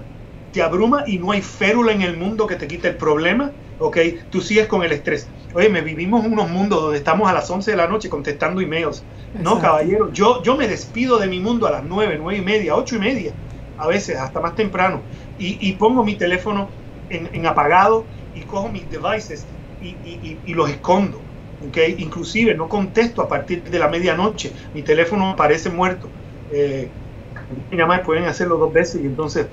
[0.51, 3.97] Te abruma y no hay férula en el mundo que te quite el problema, ¿ok?
[4.29, 5.33] Tú sigues con el estrés.
[5.53, 9.03] Óyeme, vivimos en unos mundos donde estamos a las 11 de la noche contestando emails.
[9.33, 12.75] No, caballero, yo, yo me despido de mi mundo a las 9, 9 y media,
[12.75, 13.31] 8 y media,
[13.77, 15.01] a veces hasta más temprano,
[15.37, 16.69] y, y pongo mi teléfono
[17.09, 19.45] en, en, apagado y cojo mis devices
[19.79, 21.19] y, y, y los escondo.
[21.59, 21.95] ¿okay?
[21.97, 26.15] Inclusive no contesto a partir de la medianoche, mi teléfono aparece muerto.
[26.49, 26.95] Eh,
[27.87, 29.47] más pueden hacerlo dos veces y entonces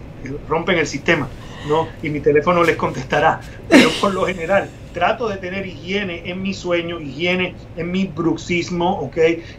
[0.46, 1.34] rompen el sistema,
[1.68, 1.88] ¿no?
[2.02, 3.40] Y mi teléfono les contestará.
[3.68, 9.00] Pero por lo general, trato de tener higiene en mi sueño, higiene en mi bruxismo,
[9.00, 9.18] ¿ok?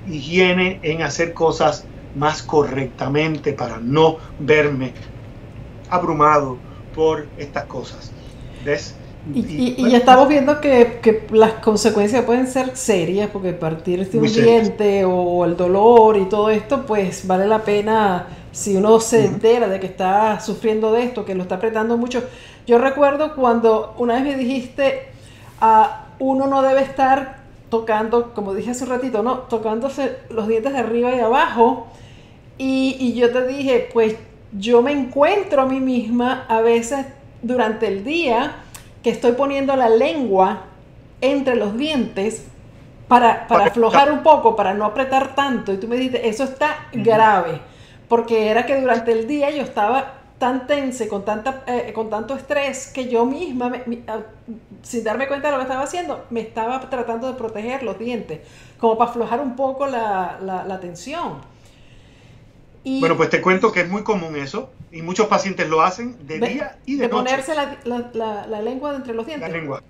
[0.10, 1.86] Higiene en hacer cosas
[2.16, 4.94] más correctamente para no verme
[5.90, 6.58] abrumado
[6.94, 8.12] por estas cosas.
[8.66, 8.96] ¿Ves?
[9.34, 14.26] Y, y, estamos viendo que, que, las consecuencias pueden ser serias, porque partir de un
[14.26, 19.68] diente o el dolor y todo esto, pues vale la pena si uno se entera
[19.68, 22.24] de que está sufriendo de esto, que lo está apretando mucho.
[22.68, 25.08] Yo recuerdo cuando una vez me dijiste,
[25.62, 25.86] uh,
[26.20, 30.80] uno no debe estar tocando, como dije hace un ratito, no, tocándose los dientes de
[30.80, 31.88] arriba y de abajo.
[32.58, 34.16] Y, y yo te dije, pues
[34.52, 37.06] yo me encuentro a mí misma a veces
[37.42, 38.56] durante el día
[39.02, 40.64] que estoy poniendo la lengua
[41.22, 42.46] entre los dientes
[43.08, 45.74] para, para aflojar un poco, para no apretar tanto.
[45.74, 47.62] Y tú me dijiste, eso está grave,
[48.12, 52.36] porque era que durante el día yo estaba tan tense, con, tanta, eh, con tanto
[52.36, 53.72] estrés, que yo misma,
[54.08, 54.20] ah,
[54.84, 58.42] sin darme cuenta de lo que estaba haciendo, me estaba tratando de proteger los dientes,
[58.78, 61.52] como para aflojar un poco la, la tensión
[62.84, 66.40] bueno, pues te cuento que es muy común eso y muchos pacientes lo hacen de,
[66.40, 69.48] día y de, de ponerse la, la, la, lengua entre los dientes.
[69.50, 69.84] La lengua.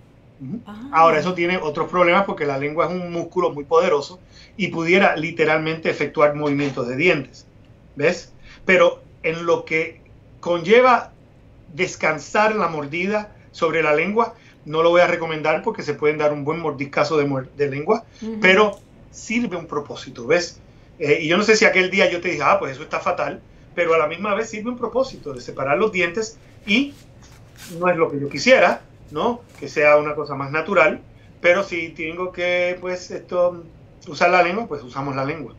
[0.65, 0.89] Ah.
[0.91, 4.19] Ahora, eso tiene otros problemas porque la lengua es un músculo muy poderoso
[4.57, 7.45] y pudiera literalmente efectuar movimientos de dientes.
[7.96, 8.34] ¿Ves?
[8.66, 10.02] Pero en lo que
[10.39, 11.12] conlleva
[11.74, 14.36] descansar la mordida sobre la lengua,
[14.66, 18.06] no lo voy a recomendar porque se pueden dar un buen mordiscazo de, de lengua,
[18.42, 18.80] pero
[19.12, 20.60] sirve un propósito, ¿ves?
[21.00, 23.00] Eh, y yo no sé si aquel día yo te dije, ah, pues eso está
[23.00, 23.42] fatal,
[23.74, 26.94] pero a la misma vez sirve un propósito de separar los dientes y
[27.80, 29.42] no es lo que yo quisiera, ¿no?
[29.60, 31.02] Que sea una cosa más natural,
[31.42, 33.64] pero si tengo que, pues, esto,
[34.08, 35.56] usar la lengua, pues usamos la lengua.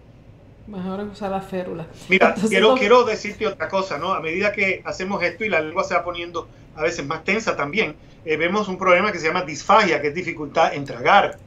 [0.66, 1.86] Mejor usar la férula.
[2.08, 4.14] Mira, quiero, quiero decirte otra cosa, ¿no?
[4.14, 7.56] A medida que hacemos esto y la lengua se va poniendo a veces más tensa
[7.56, 11.38] también, eh, vemos un problema que se llama disfagia, que es dificultad en tragar.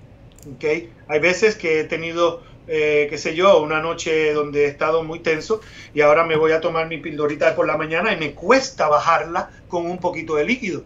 [0.55, 0.91] ¿okay?
[1.07, 5.19] Hay veces que he tenido eh, qué sé yo, una noche donde he estado muy
[5.19, 5.61] tenso
[5.93, 9.51] y ahora me voy a tomar mi pildorita por la mañana y me cuesta bajarla
[9.67, 10.83] con un poquito de líquido.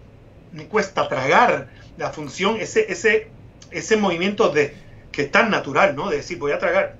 [0.51, 3.29] Me cuesta tragar la función, ese, ese,
[3.71, 4.73] ese movimiento de
[5.11, 6.09] que es tan natural, ¿no?
[6.09, 6.97] De decir, voy a tragar.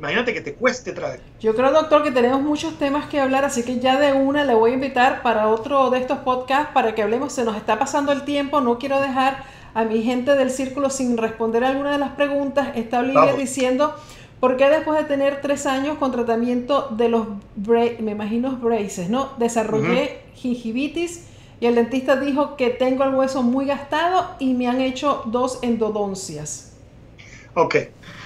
[0.00, 1.20] Imagínate que te cueste tragar.
[1.42, 4.54] Yo creo, doctor, que tenemos muchos temas que hablar, así que ya de una le
[4.54, 7.34] voy a invitar para otro de estos podcasts para que hablemos.
[7.34, 9.44] Se nos está pasando el tiempo, no quiero dejar
[9.74, 12.68] a mi gente del círculo sin responder alguna de las preguntas.
[12.76, 13.94] Está Olivia diciendo,
[14.40, 17.26] ¿por qué después de tener tres años con tratamiento de los,
[17.56, 19.32] me imagino, braces, ¿no?
[19.36, 21.26] Desarrollé gingivitis
[21.60, 25.58] y el dentista dijo que tengo el hueso muy gastado y me han hecho dos
[25.60, 26.72] endodoncias.
[27.54, 27.76] Ok,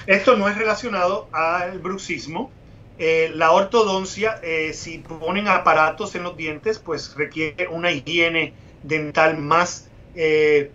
[0.06, 2.50] esto no es relacionado al bruxismo.
[2.98, 8.52] Eh, la ortodoncia, eh, si ponen aparatos en los dientes, pues requiere una higiene
[8.84, 10.70] dental más eh,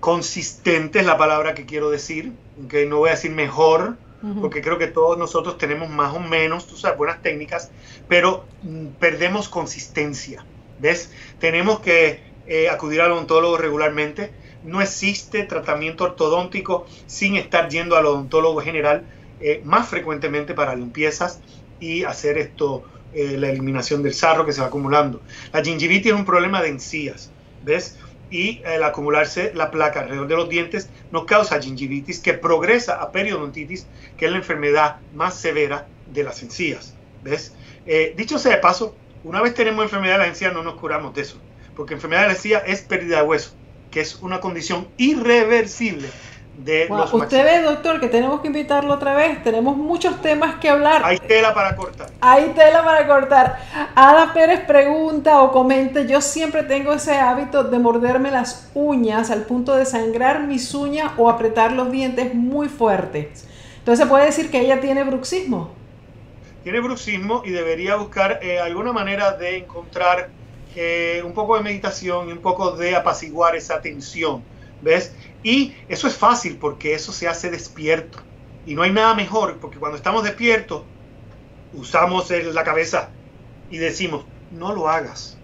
[0.00, 2.32] consistente es la palabra que quiero decir,
[2.68, 3.96] que no voy a decir mejor,
[4.42, 7.70] porque creo que todos nosotros tenemos más o menos, tú sabes, buenas técnicas,
[8.06, 10.44] pero mm, perdemos consistencia,
[10.78, 11.10] ¿ves?
[11.38, 14.30] Tenemos que eh, acudir al odontólogo regularmente.
[14.64, 19.04] No existe tratamiento ortodóntico sin estar yendo al odontólogo general
[19.40, 21.40] eh, más frecuentemente para limpiezas
[21.80, 22.84] y hacer esto,
[23.14, 25.22] eh, la eliminación del sarro que se va acumulando.
[25.52, 27.30] La gingivitis es un problema de encías,
[27.64, 27.96] ¿ves?
[28.30, 33.10] y el acumularse la placa alrededor de los dientes nos causa gingivitis que progresa a
[33.10, 33.86] periodontitis,
[34.16, 36.94] que es la enfermedad más severa de las encías.
[37.22, 37.54] ¿Ves?
[37.86, 38.94] Eh, dicho sea de paso,
[39.24, 41.38] una vez tenemos enfermedad de la encía no nos curamos de eso,
[41.76, 43.52] porque enfermedad de la encía es pérdida de hueso,
[43.90, 46.08] que es una condición irreversible
[47.12, 49.42] Usted ve, doctor, que tenemos que invitarlo otra vez.
[49.42, 51.02] Tenemos muchos temas que hablar.
[51.04, 52.10] Hay tela para cortar.
[52.20, 53.58] Hay tela para cortar.
[53.94, 59.42] Ada Pérez pregunta o comenta, yo siempre tengo ese hábito de morderme las uñas al
[59.42, 63.46] punto de sangrar mis uñas o apretar los dientes muy fuertes.
[63.78, 65.72] Entonces puede decir que ella tiene bruxismo.
[66.62, 70.28] Tiene bruxismo y debería buscar eh, alguna manera de encontrar
[71.24, 74.42] un poco de meditación y un poco de apaciguar esa tensión.
[74.82, 75.14] ¿Ves?
[75.42, 78.18] Y eso es fácil porque eso se hace despierto.
[78.66, 80.82] Y no hay nada mejor porque cuando estamos despiertos
[81.72, 83.10] usamos la cabeza
[83.70, 85.38] y decimos, no lo hagas,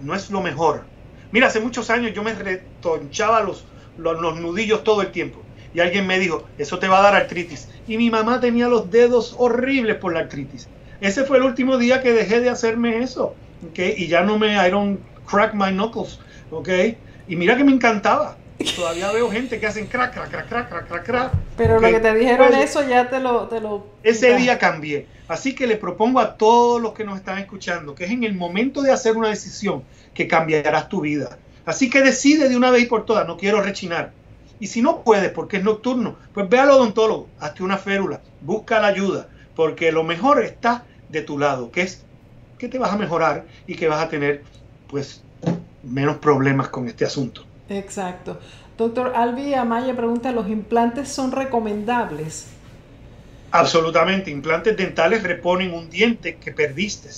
[0.00, 0.84] no es lo mejor.
[1.32, 3.64] Mira, hace muchos años yo me retonchaba los,
[3.96, 5.42] los, nudillos todo el tiempo.
[5.74, 7.68] Y alguien me dijo, eso te va a dar artritis.
[7.88, 10.68] Y mi mamá tenía los dedos horribles por la artritis.
[11.00, 13.34] Ese fue el último día que dejé de hacerme eso.
[13.70, 13.94] ¿Okay?
[13.96, 16.18] Y ya no me, I don't crack my knuckles.
[16.50, 16.96] ¿okay?
[17.28, 18.36] Y mira que me encantaba.
[18.76, 21.32] Todavía veo gente que hacen crack, crack, crack, crack, crack, crack, crack.
[21.56, 23.86] Pero lo que te dijeron pues, eso ya te lo, te lo...
[24.02, 25.06] Ese día cambié.
[25.26, 28.34] Así que le propongo a todos los que nos están escuchando que es en el
[28.34, 31.38] momento de hacer una decisión que cambiarás tu vida.
[31.66, 34.12] Así que decide de una vez y por todas, no quiero rechinar.
[34.60, 38.80] Y si no puedes porque es nocturno, pues ve al odontólogo, hazte una férula, busca
[38.80, 42.04] la ayuda, porque lo mejor está de tu lado, que es
[42.64, 44.42] que te vas a mejorar y que vas a tener
[44.88, 45.22] pues
[45.82, 47.44] menos problemas con este asunto.
[47.68, 48.40] Exacto.
[48.78, 52.46] Doctor Albi Amaya pregunta, ¿los implantes son recomendables?
[53.50, 54.30] Absolutamente.
[54.30, 57.10] Implantes dentales reponen un diente que perdiste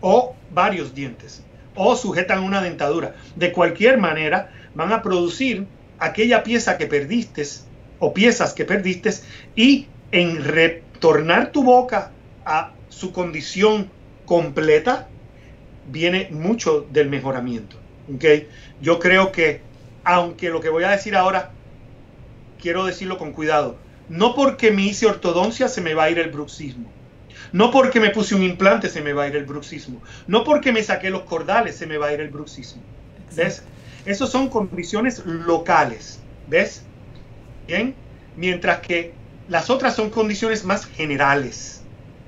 [0.00, 1.44] o varios dientes
[1.76, 3.14] o sujetan una dentadura.
[3.36, 5.66] De cualquier manera, van a producir
[6.00, 7.44] aquella pieza que perdiste
[8.00, 9.10] o piezas que perdiste
[9.54, 12.10] y en retornar tu boca
[12.44, 13.88] a su condición
[14.30, 15.08] completa
[15.90, 17.76] viene mucho del mejoramiento.
[18.14, 18.48] ¿okay?
[18.80, 19.60] Yo creo que
[20.04, 21.50] aunque lo que voy a decir ahora,
[22.60, 23.76] quiero decirlo con cuidado,
[24.08, 26.92] no porque me hice ortodoncia se me va a ir el bruxismo.
[27.50, 30.00] No porque me puse un implante se me va a ir el bruxismo.
[30.28, 32.82] No porque me saqué los cordales se me va a ir el bruxismo.
[33.34, 33.64] ¿Ves?
[34.04, 36.20] Esas son condiciones locales.
[36.46, 36.84] ¿Ves?
[37.66, 37.96] Bien.
[38.36, 39.12] Mientras que
[39.48, 41.82] las otras son condiciones más generales.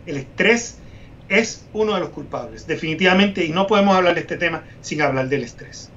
[0.04, 0.78] El estrés
[1.40, 5.28] es uno de los culpables, definitivamente, y no podemos hablar de este tema sin hablar
[5.28, 5.90] del estrés.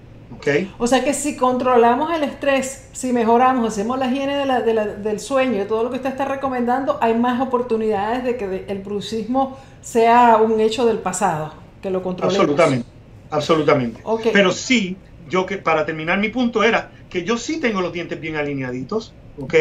[0.77, 5.65] O sea que si controlamos el estrés, si mejoramos, hacemos la higiene del sueño y
[5.65, 10.59] todo lo que usted está recomendando, hay más oportunidades de que el bruxismo sea un
[10.59, 12.39] hecho del pasado, que lo controlemos.
[12.39, 12.87] Absolutamente,
[13.31, 14.03] absolutamente.
[14.33, 14.97] Pero sí,
[15.29, 19.13] yo que para terminar mi punto era que yo sí tengo los dientes bien alineaditos,
[19.39, 19.53] ¿ok?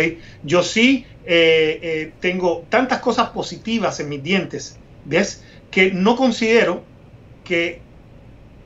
[0.42, 5.42] Yo sí eh, eh, tengo tantas cosas positivas en mis dientes, ¿ves?
[5.74, 6.84] Que no considero
[7.42, 7.80] que,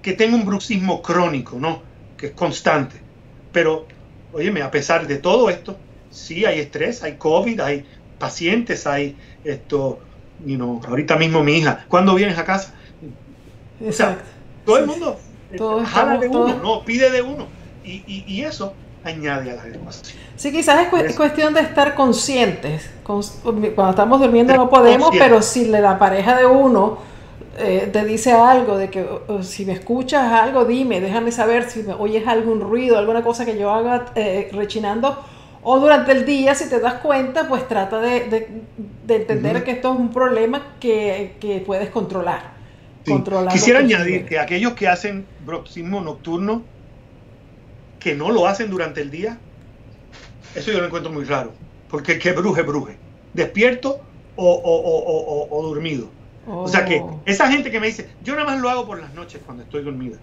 [0.02, 1.88] que tengo un bruxismo crónico, ¿no?
[2.18, 2.96] que es constante.
[3.52, 3.86] Pero,
[4.34, 5.78] óyeme, a pesar de todo esto,
[6.10, 7.86] sí hay estrés, hay COVID, hay
[8.18, 10.00] pacientes, hay esto,
[10.44, 12.74] you know, ahorita mismo mi hija, ¿cuándo vienes a casa?
[13.80, 14.24] Exacto.
[14.66, 15.18] todo el mundo
[15.52, 17.46] eh, jala de uno, no, pide de uno.
[17.84, 20.18] Y, y, y, eso añade a la adecuación.
[20.38, 22.88] Sí, quizás es, cuestión de estar conscientes.
[23.02, 26.98] Cuando estamos durmiendo no podemos, pero si la pareja de uno
[27.58, 29.04] eh, te dice algo, de que
[29.42, 33.58] si me escuchas algo, dime, déjame saber si me oyes algún ruido, alguna cosa que
[33.58, 35.18] yo haga eh, rechinando,
[35.64, 38.62] o durante el día, si te das cuenta, pues trata de,
[39.08, 42.52] entender que esto es un problema que, puedes controlar.
[43.50, 46.62] Quisiera añadir que aquellos que hacen bruxismo nocturno,
[47.98, 49.38] que no lo hacen durante el día,
[50.54, 51.52] eso yo lo encuentro muy raro,
[51.90, 52.96] porque que bruje, bruje,
[53.34, 54.00] despierto
[54.36, 56.08] o dormido.
[56.50, 57.20] O sea que oh.
[57.26, 59.82] esa gente que me dice, yo nada más lo hago por las noches cuando estoy
[59.82, 60.16] dormida.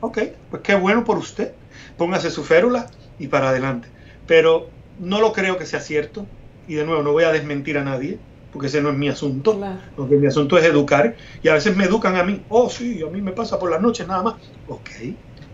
[0.00, 0.18] Ok,
[0.50, 1.52] pues qué bueno por usted.
[1.96, 2.86] Póngase su férula
[3.18, 3.88] y para adelante.
[4.26, 4.68] Pero
[5.00, 6.26] no lo creo que sea cierto.
[6.68, 8.18] Y de nuevo, no voy a desmentir a nadie,
[8.52, 9.58] porque ese no es mi asunto.
[9.96, 11.16] Lo que mi asunto es educar.
[11.42, 12.42] Y a veces me educan a mí.
[12.48, 14.34] Oh, sí, a mí me pasa por las noches nada más.
[14.68, 14.90] Ok,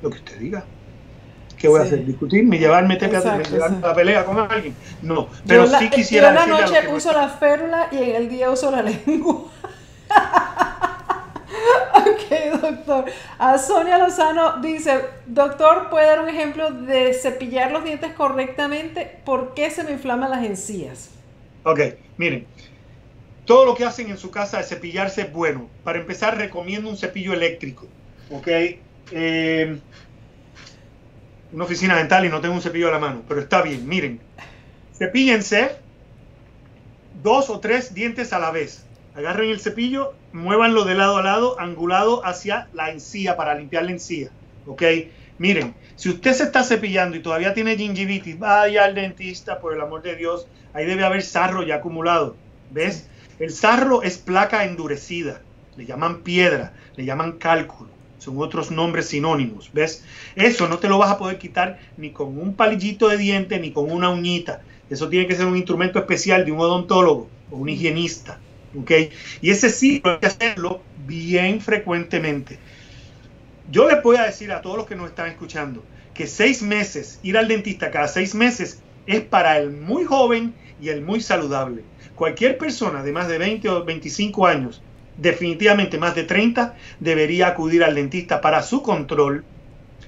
[0.03, 0.65] lo que usted diga.
[1.61, 2.07] ¿Qué voy a hacer?
[2.07, 2.59] ¿Discutirme?
[2.59, 4.75] ¿Llevarme, llevarme la pelea con alguien?
[5.03, 6.33] No, pero sí quisiera...
[6.33, 9.45] Yo en la noche uso la férula y en el día uso la lengua.
[11.95, 13.05] ok, doctor.
[13.39, 19.19] A Sonia Lozano dice, doctor, ¿puede dar un ejemplo de cepillar los dientes correctamente?
[19.27, 21.11] ¿Por qué se me inflaman las encías?
[21.65, 21.81] Ok,
[22.17, 22.47] miren.
[23.45, 25.69] Todo lo que hacen en su casa de cepillarse es bueno.
[25.85, 27.87] Para empezar, recomiendo un cepillo eléctrico.
[28.31, 28.49] Ok.
[29.13, 29.79] Eh,
[31.53, 34.21] una oficina dental y no tengo un cepillo a la mano, pero está bien, miren.
[34.97, 35.77] Cepíllense
[37.23, 38.85] dos o tres dientes a la vez.
[39.15, 43.91] Agarren el cepillo, muévanlo de lado a lado, angulado hacia la encía para limpiar la
[43.93, 44.31] encía.
[44.67, 44.83] ¿Ok?
[45.39, 49.81] Miren, si usted se está cepillando y todavía tiene gingivitis, vaya al dentista, por el
[49.81, 50.47] amor de Dios.
[50.73, 52.37] Ahí debe haber sarro ya acumulado.
[52.71, 53.09] ¿Ves?
[53.39, 55.41] El sarro es placa endurecida.
[55.77, 60.05] Le llaman piedra, le llaman cálculo son otros nombres sinónimos, ¿ves?
[60.37, 63.73] Eso no te lo vas a poder quitar ni con un palillito de diente ni
[63.73, 64.61] con una uñita.
[64.91, 68.39] Eso tiene que ser un instrumento especial de un odontólogo o un higienista,
[68.79, 68.91] ¿ok?
[69.41, 72.59] Y ese sí hay que hacerlo bien frecuentemente.
[73.71, 77.21] Yo les voy a decir a todos los que nos están escuchando que seis meses,
[77.23, 81.85] ir al dentista cada seis meses es para el muy joven y el muy saludable.
[82.17, 84.83] Cualquier persona de más de 20 o 25 años
[85.21, 89.45] definitivamente más de 30, debería acudir al dentista para su control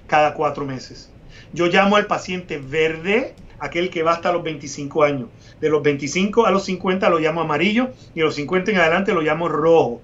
[0.06, 1.10] cada cuatro meses.
[1.52, 5.28] Yo llamo al paciente verde, aquel que va hasta los 25 años.
[5.60, 9.12] De los 25 a los 50 lo llamo amarillo y a los 50 en adelante
[9.12, 10.00] lo llamo rojo.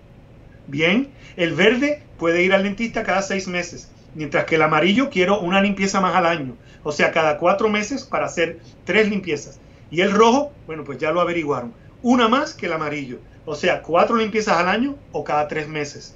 [0.67, 5.41] Bien, el verde puede ir al dentista cada seis meses, mientras que el amarillo quiero
[5.41, 9.59] una limpieza más al año, o sea, cada cuatro meses para hacer tres limpiezas.
[9.91, 13.19] Y el rojo, bueno, pues ya lo averiguaron, una más que el amarillo.
[13.51, 16.15] O sea, cuatro limpiezas al año o cada tres meses.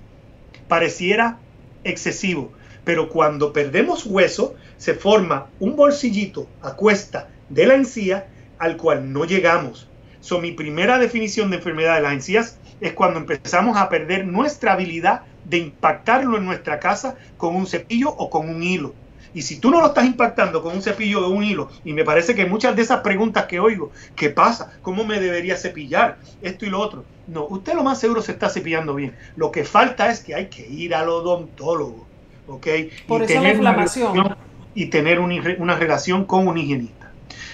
[0.69, 1.39] Pareciera
[1.83, 2.53] excesivo,
[2.85, 8.27] pero cuando perdemos hueso, se forma un bolsillito a cuesta de la encía
[8.59, 9.89] al cual no llegamos.
[10.21, 14.75] So, mi primera definición de enfermedad de las encías es cuando empezamos a perder nuestra
[14.75, 18.93] habilidad de impactarlo en nuestra casa con un cepillo o con un hilo.
[19.35, 22.05] Y si tú no lo estás impactando con un cepillo o un hilo, y me
[22.05, 24.73] parece que muchas de esas preguntas que oigo, ¿qué pasa?
[24.83, 26.19] ¿Cómo me debería cepillar?
[26.43, 27.05] Esto y lo otro.
[27.27, 29.17] No, usted lo más seguro se está cepillando bien.
[29.37, 32.07] Lo que falta es que hay que ir al odontólogo,
[32.47, 32.67] ¿ok?
[33.07, 34.37] Por y eso tener la inflamación.
[34.75, 37.11] y tener una relación con un higienista.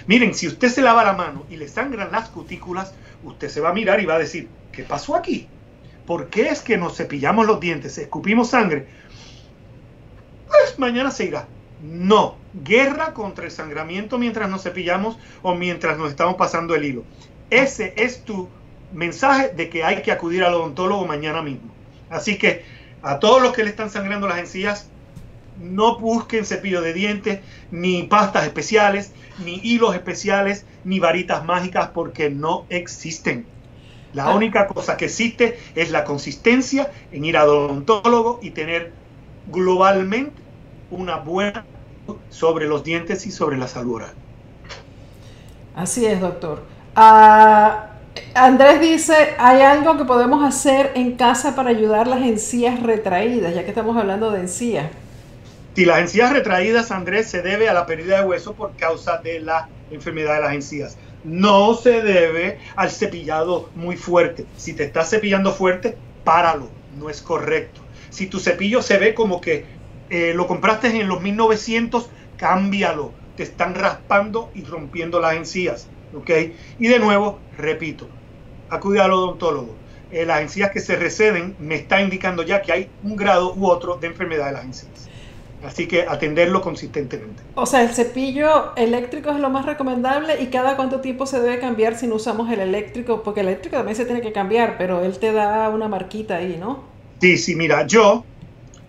[0.07, 3.71] Miren, si usted se lava la mano y le sangran las cutículas, usted se va
[3.71, 5.47] a mirar y va a decir, ¿qué pasó aquí?
[6.07, 8.87] ¿Por qué es que nos cepillamos los dientes, escupimos sangre?
[10.47, 11.47] Pues mañana se irá.
[11.83, 17.05] No, guerra contra el sangramiento mientras nos cepillamos o mientras nos estamos pasando el hilo.
[17.51, 18.49] Ese es tu
[18.93, 21.73] mensaje de que hay que acudir al odontólogo mañana mismo.
[22.11, 22.65] Así que
[23.03, 24.89] a todos los que le están sangrando las encías,
[25.61, 29.13] no busquen cepillo de dientes, ni pastas especiales,
[29.45, 33.47] ni hilos especiales, ni varitas mágicas, porque no existen.
[34.15, 34.35] La ah.
[34.35, 38.93] única cosa que existe es la consistencia en ir al odontólogo y tener
[39.49, 40.48] globalmente
[40.91, 41.65] una buena
[42.31, 44.13] sobre los dientes y sobre la salud oral.
[45.75, 46.63] Así es, doctor.
[46.97, 47.91] Ah,
[48.35, 53.63] Andrés dice, ¿hay algo que podemos hacer en casa para ayudar las encías retraídas, ya
[53.63, 54.91] que estamos hablando de encías?
[55.75, 59.39] Si las encías retraídas, Andrés, se debe a la pérdida de hueso por causa de
[59.39, 60.99] la enfermedad de las encías.
[61.23, 64.47] No se debe al cepillado muy fuerte.
[64.57, 66.69] Si te estás cepillando fuerte, páralo.
[66.99, 67.81] No es correcto.
[68.11, 69.67] Si tu cepillo se ve como que
[70.11, 73.13] eh, lo compraste en los 1900, cámbialo.
[73.37, 75.89] Te están raspando y rompiendo las encías.
[76.15, 76.31] ¿ok?
[76.79, 78.09] Y de nuevo, repito,
[78.71, 79.75] acude al odontólogo.
[80.11, 83.67] Eh, las encías que se receden me está indicando ya que hay un grado u
[83.67, 85.09] otro de enfermedad de las encías.
[85.65, 87.43] Así que atenderlo consistentemente.
[87.57, 91.59] O sea, el cepillo eléctrico es lo más recomendable y cada cuánto tiempo se debe
[91.59, 95.05] cambiar si no usamos el eléctrico, porque el eléctrico también se tiene que cambiar, pero
[95.05, 96.85] él te da una marquita ahí, ¿no?
[97.21, 98.25] Sí, sí, mira, yo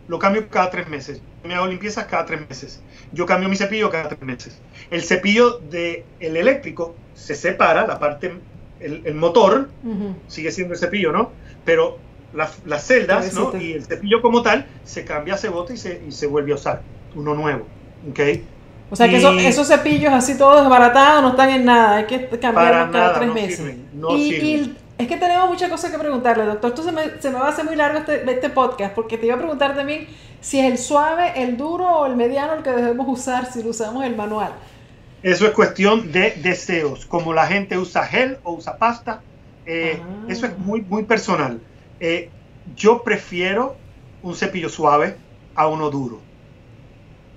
[0.10, 1.22] lo cambio cada tres meses.
[1.44, 2.82] Me hago limpiezas cada tres meses.
[3.14, 4.60] Yo cambio mi cepillo cada tres meses.
[4.90, 8.34] El cepillo del el eléctrico se separa, la parte,
[8.80, 9.70] el, motor,
[10.28, 11.32] sigue siendo el cepillo, ¿no?
[11.64, 12.00] Pero
[12.34, 13.56] las celdas ¿no?
[13.60, 16.56] y el cepillo como tal se cambia, se bota y se, y se vuelve a
[16.56, 16.82] usar
[17.16, 17.68] uno nuevo.
[18.10, 18.44] ¿okay?
[18.90, 22.90] O sea que esos, cepillos así todos desbaratados no están en nada, hay que cambiarlos
[22.92, 23.76] cada tres meses.
[24.10, 26.72] y, es que tenemos muchas cosas que preguntarle, doctor.
[26.72, 29.28] Esto se me, se me va a hacer muy largo este, este podcast porque te
[29.28, 30.08] iba a preguntar también
[30.42, 33.70] si es el suave, el duro o el mediano el que debemos usar si lo
[33.70, 34.52] usamos el manual.
[35.24, 39.22] Eso es cuestión de deseos, como la gente usa gel o usa pasta.
[39.66, 40.26] Eh, ah.
[40.28, 41.62] Eso es muy, muy personal.
[42.02, 42.30] Eh,
[42.76, 43.78] yo prefiero
[44.22, 45.16] un cepillo suave
[45.56, 46.20] a uno duro.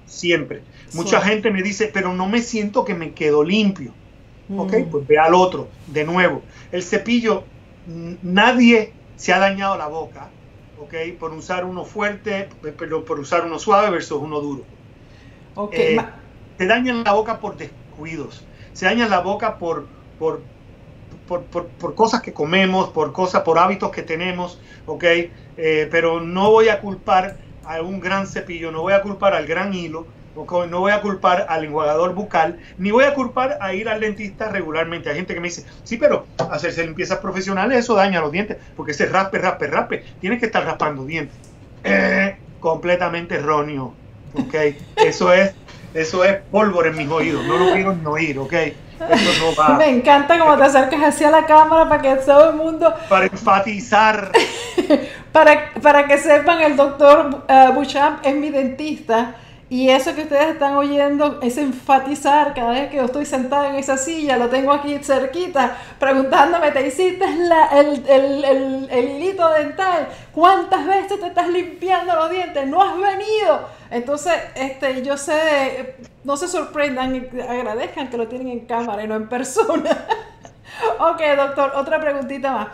[0.06, 0.62] Siempre.
[0.94, 3.92] Mucha gente me dice, pero no me siento que me quedo limpio.
[4.56, 4.90] Ok, mm.
[4.90, 5.68] pues ve al otro.
[5.86, 6.42] De nuevo,
[6.72, 7.44] el cepillo,
[7.86, 10.28] nadie se ha dañado la boca,
[10.80, 14.64] ok, por usar uno fuerte, pero por usar uno suave versus uno duro.
[15.54, 15.74] Ok.
[15.74, 16.00] Eh,
[16.56, 18.44] te dañan la boca por descuidos.
[18.72, 19.86] Se daña la boca por,
[20.18, 20.40] por
[21.26, 25.04] por, cosas que comemos, por cosas, por hábitos que tenemos, ¿ok?
[25.56, 29.46] Eh, pero no voy a culpar a un gran cepillo, no voy a culpar al
[29.46, 33.88] gran hilo, no voy a culpar al enjuagador bucal, ni voy a culpar a ir
[33.88, 35.10] al dentista regularmente.
[35.10, 38.92] Hay gente que me dice, sí, pero hacerse limpiezas profesionales, eso daña los dientes, porque
[38.92, 41.36] ese raspe, raspe, raspe, tienes que estar raspando dientes.
[41.84, 43.94] Eh, completamente erróneo,
[44.34, 44.54] ¿ok?
[44.96, 45.52] Eso es,
[45.94, 48.54] eso es pólvora en mis oídos, no lo quiero ni oír, ¿ok?
[49.78, 52.94] Me encanta cómo te acercas hacia la cámara para que todo el mundo...
[53.08, 54.30] Para enfatizar.
[55.32, 59.34] para, para que sepan, el doctor uh, Bouchamp es mi dentista.
[59.72, 63.76] Y eso que ustedes están oyendo es enfatizar cada vez que yo estoy sentada en
[63.76, 67.50] esa silla, lo tengo aquí cerquita, preguntándome, ¿te hiciste el,
[68.06, 70.08] el, el, el, hilito dental?
[70.34, 72.66] ¿Cuántas veces te estás limpiando los dientes?
[72.66, 73.66] No has venido.
[73.90, 79.14] Entonces, este, yo sé, no se sorprendan agradezcan que lo tienen en cámara y no
[79.14, 79.88] en persona.
[80.98, 82.68] ok, doctor, otra preguntita más.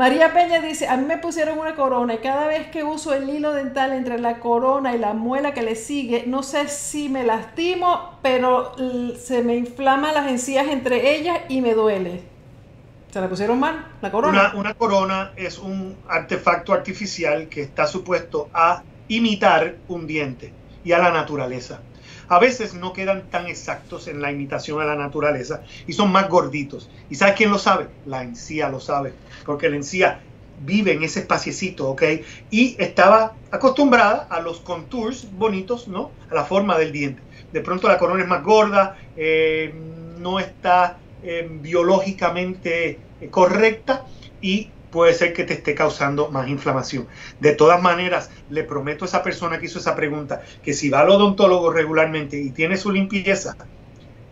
[0.00, 3.28] María Peña dice, a mí me pusieron una corona y cada vez que uso el
[3.28, 7.22] hilo dental entre la corona y la muela que le sigue, no sé si me
[7.22, 8.74] lastimo, pero
[9.18, 12.22] se me inflaman las encías entre ellas y me duele.
[13.10, 14.52] ¿Se la pusieron mal la corona?
[14.52, 20.92] Una, una corona es un artefacto artificial que está supuesto a imitar un diente y
[20.92, 21.82] a la naturaleza
[22.30, 26.28] a veces no quedan tan exactos en la imitación a la naturaleza y son más
[26.28, 26.88] gorditos.
[27.10, 27.88] ¿Y sabe quién lo sabe?
[28.06, 29.12] La encía lo sabe,
[29.44, 30.20] porque la encía
[30.64, 32.02] vive en ese espaciecito, ¿ok?
[32.50, 36.12] Y estaba acostumbrada a los contours bonitos, ¿no?
[36.30, 37.20] A la forma del diente.
[37.52, 39.74] De pronto la corona es más gorda, eh,
[40.18, 44.06] no está eh, biológicamente eh, correcta
[44.40, 47.06] y puede ser que te esté causando más inflamación.
[47.40, 51.00] De todas maneras, le prometo a esa persona que hizo esa pregunta que si va
[51.00, 53.56] al odontólogo regularmente y tiene su limpieza,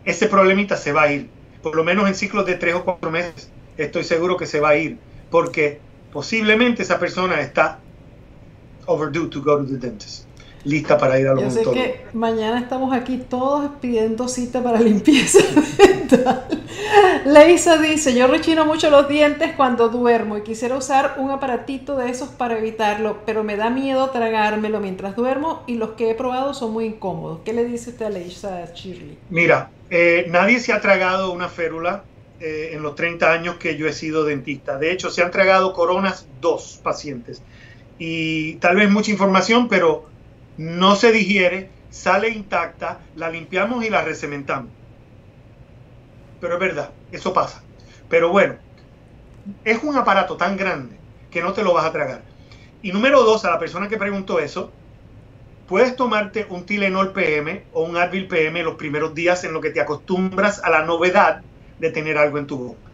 [0.04, 1.30] ese problemita se va a ir.
[1.62, 4.70] Por lo menos en ciclos de tres o cuatro meses, estoy seguro que se va
[4.70, 4.98] a ir.
[5.30, 5.80] Porque
[6.12, 7.80] posiblemente esa persona está
[8.86, 10.27] overdue to go to the dentist
[10.68, 14.80] lista para ir a los Yo sé que mañana estamos aquí todos pidiendo cita para
[14.90, 15.38] limpieza
[15.76, 16.46] dental.
[17.24, 22.10] Leisa dice, yo rechino mucho los dientes cuando duermo y quisiera usar un aparatito de
[22.10, 26.54] esos para evitarlo, pero me da miedo tragármelo mientras duermo y los que he probado
[26.54, 27.40] son muy incómodos.
[27.44, 29.18] ¿Qué le dice usted a Leisa Shirley?
[29.30, 32.04] Mira, eh, nadie se ha tragado una férula
[32.40, 34.78] eh, en los 30 años que yo he sido dentista.
[34.78, 37.42] De hecho, se han tragado coronas dos pacientes.
[37.98, 40.06] Y tal vez mucha información, pero
[40.58, 44.70] no se digiere, sale intacta, la limpiamos y la recementamos.
[46.40, 47.62] Pero es verdad, eso pasa.
[48.08, 48.56] Pero bueno,
[49.64, 50.96] es un aparato tan grande
[51.30, 52.22] que no te lo vas a tragar.
[52.82, 54.72] Y número dos, a la persona que preguntó eso,
[55.68, 59.70] puedes tomarte un Tilenol PM o un Advil PM los primeros días en lo que
[59.70, 61.42] te acostumbras a la novedad
[61.78, 62.90] de tener algo en tu boca.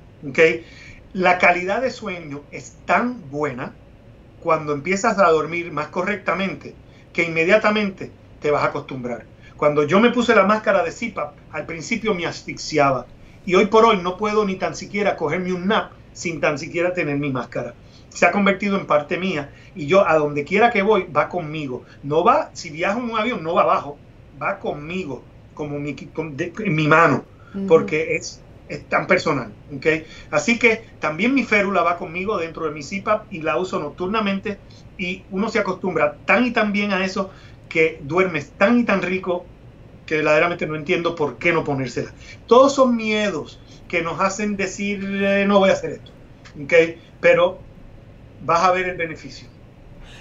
[1.15, 3.79] La calidad de sueño es tan buena
[4.39, 6.75] cuando empiezas a dormir más correctamente
[7.15, 8.11] que inmediatamente
[8.41, 9.25] te vas a acostumbrar.
[9.57, 13.07] Cuando yo me puse la máscara de CPAP, al principio me asfixiaba.
[13.47, 16.93] Y hoy por hoy no puedo ni tan siquiera cogerme un nap sin tan siquiera
[16.93, 17.75] tener mi máscara.
[18.09, 21.85] Se ha convertido en parte mía y yo a donde quiera que voy va conmigo.
[22.03, 23.99] No va, si viajo en un avión, no va abajo,
[24.41, 25.23] va conmigo,
[25.55, 27.25] como mi, en mi mano,
[27.69, 29.53] porque es, es tan personal.
[29.77, 30.07] ¿okay?
[30.31, 34.59] Así que también mi férula va conmigo dentro de mi CPAP y la uso nocturnamente
[34.99, 37.31] y uno se acostumbra tan y tan bien a eso
[37.69, 39.45] que duermes tan y tan rico
[40.07, 42.13] que verdaderamente no entiendo por qué no ponérsela.
[42.47, 43.59] Todos son miedos
[43.89, 46.11] que nos hacen decir, eh, no voy a hacer esto,
[46.63, 47.01] ¿okay?
[47.21, 47.59] pero
[48.45, 49.49] vas a ver el beneficio.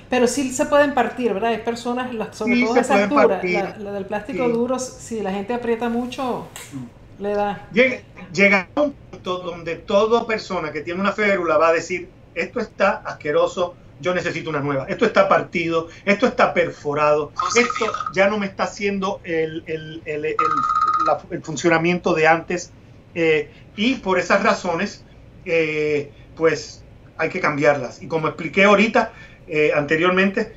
[0.09, 1.51] Pero sí se pueden partir, ¿verdad?
[1.51, 3.41] Hay personas, sobre todo de esa altura,
[3.79, 6.47] la, del plástico duro, si la gente aprieta mucho,
[8.33, 12.59] llega a un punto donde toda persona que tiene una férula va a decir, esto
[12.59, 14.85] está asqueroso, yo necesito una nueva.
[14.89, 19.63] Esto está partido, esto está perforado, esto ya no me está haciendo el,
[21.43, 22.71] funcionamiento de antes.
[23.15, 25.05] Eh, y por esas razones,
[25.45, 26.83] eh, pues
[27.17, 28.01] hay que cambiarlas.
[28.01, 29.13] Y como expliqué ahorita,
[29.47, 30.55] eh, anteriormente,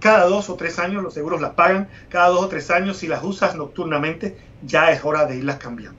[0.00, 3.06] cada dos o tres años los seguros las pagan, cada dos o tres años si
[3.06, 5.98] las usas nocturnamente, ya es hora de irlas cambiando.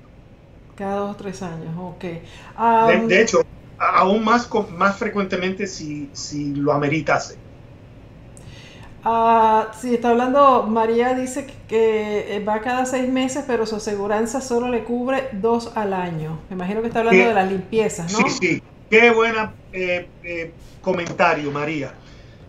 [0.75, 2.03] Cada dos o tres años, ok.
[3.07, 3.43] de, hecho,
[3.77, 7.37] aún más, más frecuentemente si, si lo ameritase.
[9.05, 14.41] Uh, sí, está hablando, María dice que, eh, va cada seis meses, pero su aseguranza
[14.41, 16.39] solo le cubre dos al año.
[16.49, 18.27] Me imagino que está hablando de las limpiezas, ¿no?
[18.27, 18.63] Sí, sí.
[18.89, 20.51] Qué buena eh, eh,
[20.81, 21.93] comentario, María.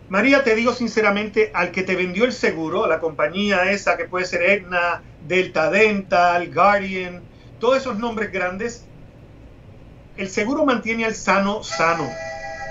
[0.09, 4.25] María, te digo sinceramente, al que te vendió el seguro, la compañía esa que puede
[4.25, 7.21] ser Etna, Delta Dental, Guardian,
[7.59, 8.85] todos esos nombres grandes,
[10.17, 12.09] el seguro mantiene al sano sano.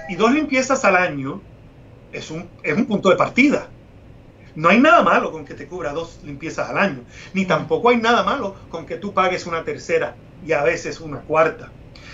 [0.08, 1.40] Y dos limpiezas al año
[2.12, 3.68] es un, es un punto de partida.
[4.54, 7.98] No hay nada malo con que te cubra dos limpiezas al año, ni tampoco hay
[7.98, 11.70] nada malo con que tú pagues una tercera y a veces una cuarta.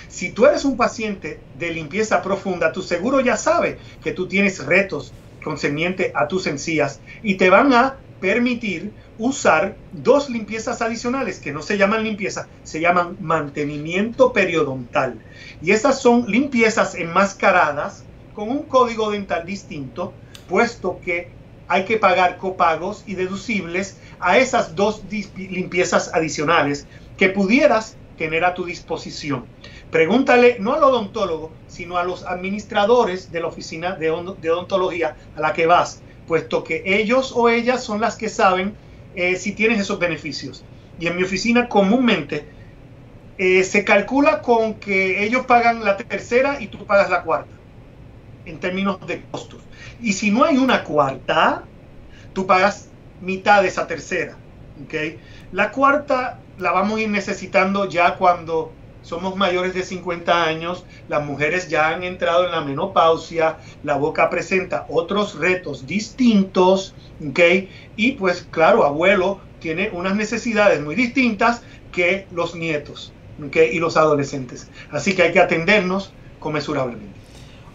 [0.08, 4.64] Si tú eres un paciente de limpieza profunda, tu seguro ya sabe que tú tienes
[4.64, 5.12] retos
[5.42, 11.62] concernientes a tus encías y te van a permitir usar dos limpiezas adicionales que no
[11.62, 15.20] se llaman limpieza, se llaman mantenimiento periodontal.
[15.62, 18.04] Y esas son limpiezas enmascaradas
[18.34, 20.12] con un código dental distinto,
[20.48, 21.28] puesto que
[21.68, 25.02] hay que pagar copagos y deducibles a esas dos
[25.36, 26.86] limpiezas adicionales
[27.16, 29.46] que pudieras tener a tu disposición.
[29.90, 35.52] Pregúntale no al odontólogo, sino a los administradores de la oficina de odontología a la
[35.52, 38.74] que vas, puesto que ellos o ellas son las que saben
[39.14, 40.64] eh, si tienes esos beneficios.
[40.98, 42.48] Y en mi oficina comúnmente
[43.36, 47.54] eh, se calcula con que ellos pagan la tercera y tú pagas la cuarta,
[48.44, 49.62] en términos de costos.
[49.98, 51.68] Y si no hay una cuarta,
[52.32, 54.38] tú pagas mitad de esa tercera.
[55.50, 61.24] La cuarta la vamos a ir necesitando ya cuando somos mayores de 50 años, las
[61.24, 66.94] mujeres ya han entrado en la menopausia, la boca presenta otros retos distintos,
[67.24, 67.40] ¿ok?
[67.96, 71.62] Y pues claro, abuelo tiene unas necesidades muy distintas
[71.92, 73.12] que los nietos,
[73.46, 73.56] ¿ok?
[73.72, 74.68] Y los adolescentes.
[74.90, 77.14] Así que hay que atendernos comensurablemente.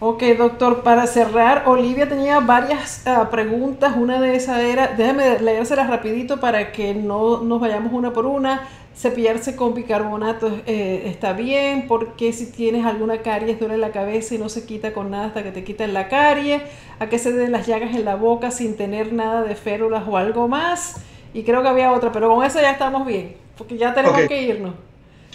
[0.02, 3.94] Ok, doctor, para cerrar, Olivia tenía varias ah, preguntas.
[3.98, 8.66] Una de esas era, déjame leérselas rapidito para que no nos vayamos una por una.
[8.96, 14.38] Cepillarse con bicarbonato eh, está bien, porque si tienes alguna caries duele la cabeza y
[14.38, 16.60] no se quita con nada hasta que te quitan la carie.
[16.98, 20.16] A qué se den las llagas en la boca sin tener nada de férulas o
[20.16, 20.96] algo más.
[21.32, 24.42] Y creo que había otra, pero con eso ya estamos bien, porque ya tenemos que
[24.42, 24.74] irnos.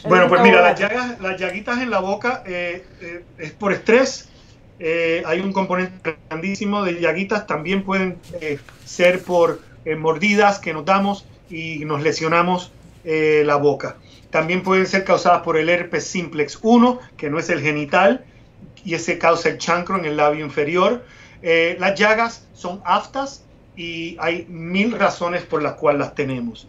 [0.08, 4.30] Bueno, pues mira, las, llagas, las llaguitas en la boca eh, eh, es por estrés
[4.78, 8.18] hay un componente grandísimo de llaguitas, también pueden
[8.84, 9.62] ser por
[9.98, 12.74] mordidas que notamos y nos lesionamos
[13.06, 13.98] la boca.
[14.32, 18.26] También pueden ser causadas por el herpes simplex 1, que no es el genital,
[18.84, 21.04] y ese causa el chancro en el labio inferior.
[21.42, 23.44] las llagas son aftas
[23.76, 26.68] y hay mil razones por las cuales las tenemos.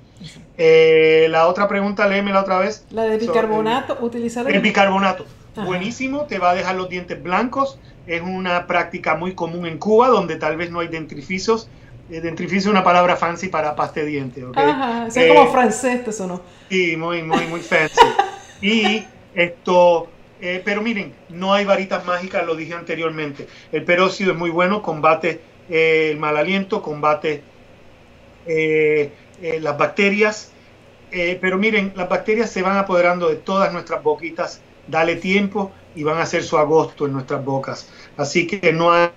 [0.59, 2.85] la otra pregunta, léemela otra vez.
[2.91, 5.27] La de bicarbonato, utilizar el bicarbonato.
[5.65, 10.09] Buenísimo, te va a dejar los dientes blancos, es una práctica muy común en Cuba,
[10.09, 11.69] donde tal vez no hay dentrificios.
[12.09, 14.45] Eh, dentrificio es una palabra fancy para pasta de dientes.
[14.55, 16.41] Ajá, es como eh, francés, eso no.
[16.71, 18.01] Sí, muy, muy, muy fancy.
[18.63, 19.05] y
[19.35, 20.09] esto,
[20.41, 23.49] eh, pero miren, no hay varitas mágicas, lo dije anteriormente.
[23.73, 27.43] El peróxido es muy bueno, combate el mal aliento, combate
[28.47, 30.53] las bacterias.
[31.11, 34.61] pero miren, las bacterias se van apoderando de todas nuestras boquitas.
[34.87, 37.91] Dale tiempo y van a hacer su agosto en nuestras bocas.
[38.17, 39.11] Así que no hay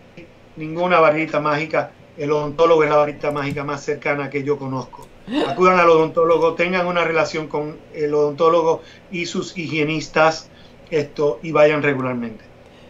[0.56, 1.92] ninguna varita mágica.
[2.20, 5.08] El odontólogo es la varita mágica más cercana que yo conozco.
[5.48, 10.50] Acudan al odontólogo, tengan una relación con el odontólogo y sus higienistas
[10.92, 12.44] esto, y vayan regularmente.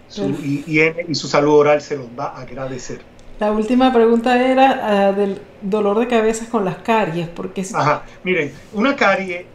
[0.07, 3.01] Su higiene y su salud oral se los va a agradecer.
[3.39, 7.27] La última pregunta era ah, del dolor de cabeza con las caries.
[7.27, 7.64] Porque...
[7.73, 9.45] Ajá, miren, una carie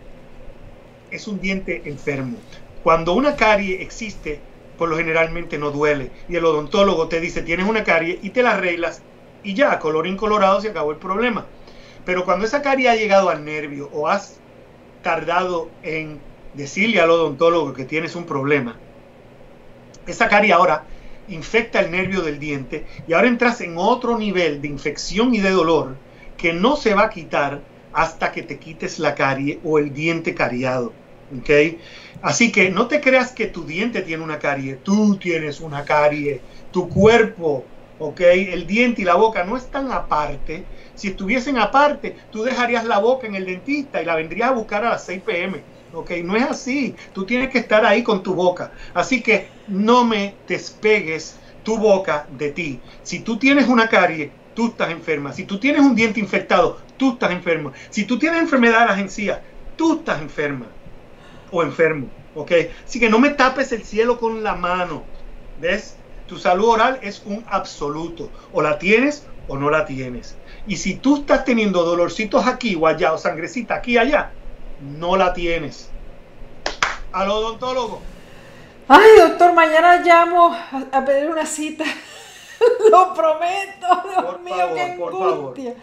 [1.11, 2.37] es un diente enfermo.
[2.85, 4.39] Cuando una carie existe,
[4.79, 6.13] por lo generalmente no duele.
[6.29, 9.03] Y el odontólogo te dice, tienes una carie y te la arreglas
[9.45, 11.47] y ya, color incolorado se acabó el problema.
[12.05, 14.41] Pero cuando esa carie ha llegado al nervio o has
[15.03, 16.19] tardado en
[16.55, 18.77] decirle al odontólogo que tienes un problema,
[20.07, 20.85] esa carie ahora
[21.29, 25.51] infecta el nervio del diente y ahora entras en otro nivel de infección y de
[25.51, 25.97] dolor
[26.37, 27.62] que no se va a quitar
[27.93, 30.93] hasta que te quites la carie o el diente cariado.
[32.23, 36.41] Así que no te creas que tu diente tiene una carie, tú tienes una carie,
[36.71, 37.65] tu cuerpo,
[37.99, 38.21] ¿ok?
[38.21, 40.69] El diente y la boca no están aparte.
[40.95, 44.85] Si estuviesen aparte, tú dejarías la boca en el dentista y la vendrías a buscar
[44.85, 45.66] a las 6 pm.
[45.95, 46.11] ¿ok?
[46.25, 46.97] No es así.
[47.12, 48.73] Tú tienes que estar ahí con tu boca.
[48.93, 52.85] Así que no me despegues tu boca de ti.
[53.03, 55.33] Si tú tienes una carie, tú estás enferma.
[55.33, 57.73] Si tú tienes un diente infectado, tú estás enfermo.
[57.91, 59.41] Si tú tienes enfermedad de las encías,
[59.77, 60.77] tú estás enferma
[61.51, 62.15] o enfermo.
[62.33, 62.53] ¿Ok?
[62.85, 65.11] Así que no me tapes el cielo con la mano.
[65.57, 66.04] ¿Ves?
[66.35, 68.28] Tu salud oral es un absoluto.
[68.52, 70.36] O la tienes o no la tienes.
[70.66, 74.32] Y si tú estás teniendo dolorcitos aquí o allá o sangrecita aquí y allá,
[74.81, 75.90] no la tienes.
[77.12, 78.01] Al odontólogo.
[78.89, 80.52] Ay, doctor, mañana llamo
[80.90, 81.85] a pedir una cita.
[82.90, 85.74] Lo prometo, Dios mío, qué angustia.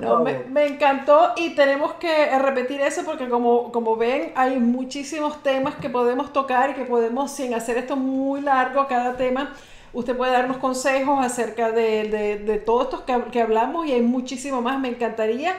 [0.00, 5.74] no, me, encantó y tenemos que repetir eso porque como, como ven hay muchísimos temas
[5.74, 9.54] que podemos tocar y que podemos, sin hacer esto muy largo, cada tema,
[9.92, 14.02] usted puede darnos consejos acerca de, de, de todo esto que, que, hablamos y hay
[14.02, 15.56] muchísimo más, me encantaría.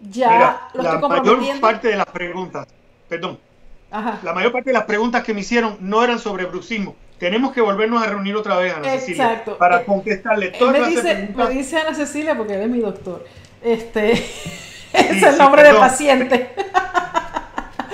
[0.00, 2.66] Ya lo la mayor parte de las preguntas,
[3.08, 3.38] perdón,
[3.90, 6.94] la mayor parte de las preguntas que me hicieron no eran sobre bruxismo.
[7.18, 11.48] Tenemos que volvernos a reunir otra vez, Ana Cecilia, para contestarle todas me dice, Me
[11.48, 13.24] dice Ana Cecilia porque él es mi doctor.
[13.62, 14.12] Este
[14.92, 16.50] es el nombre del paciente.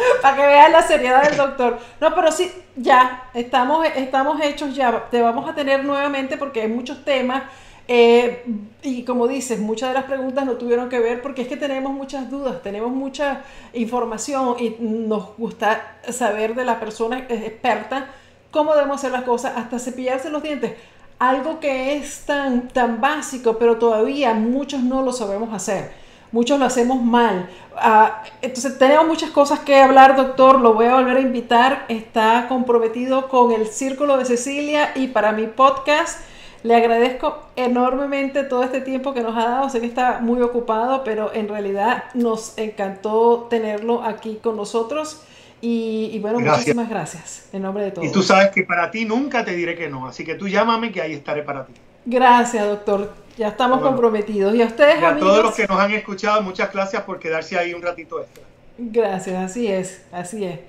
[0.22, 1.78] para que vean la seriedad del doctor.
[2.00, 5.08] No, pero sí, ya, estamos, estamos hechos ya.
[5.10, 7.44] Te vamos a tener nuevamente porque hay muchos temas.
[7.88, 8.44] Eh,
[8.82, 11.92] y como dices, muchas de las preguntas no tuvieron que ver porque es que tenemos
[11.92, 13.42] muchas dudas, tenemos mucha
[13.72, 18.06] información y nos gusta saber de la persona experta
[18.52, 20.74] cómo debemos hacer las cosas, hasta cepillarse los dientes.
[21.18, 26.01] Algo que es tan, tan básico, pero todavía muchos no lo sabemos hacer.
[26.32, 27.48] Muchos lo hacemos mal.
[27.76, 30.60] Ah, entonces tenemos muchas cosas que hablar, doctor.
[30.60, 31.84] Lo voy a volver a invitar.
[31.88, 36.20] Está comprometido con el Círculo de Cecilia y para mi podcast.
[36.62, 39.68] Le agradezco enormemente todo este tiempo que nos ha dado.
[39.68, 45.22] Sé que está muy ocupado, pero en realidad nos encantó tenerlo aquí con nosotros.
[45.60, 48.08] Y, bueno, muchísimas gracias en nombre de todos.
[48.08, 50.90] Y tú sabes que para ti nunca te diré que no, así que tú llámame
[50.90, 51.72] que ahí estaré para ti.
[52.04, 53.12] Gracias, doctor.
[53.36, 54.54] Ya estamos comprometidos.
[54.54, 57.58] Y a ustedes, y a todos los que nos han escuchado, muchas gracias por quedarse
[57.58, 58.44] ahí un ratito extra.
[58.78, 60.60] Gracias, así es, así es.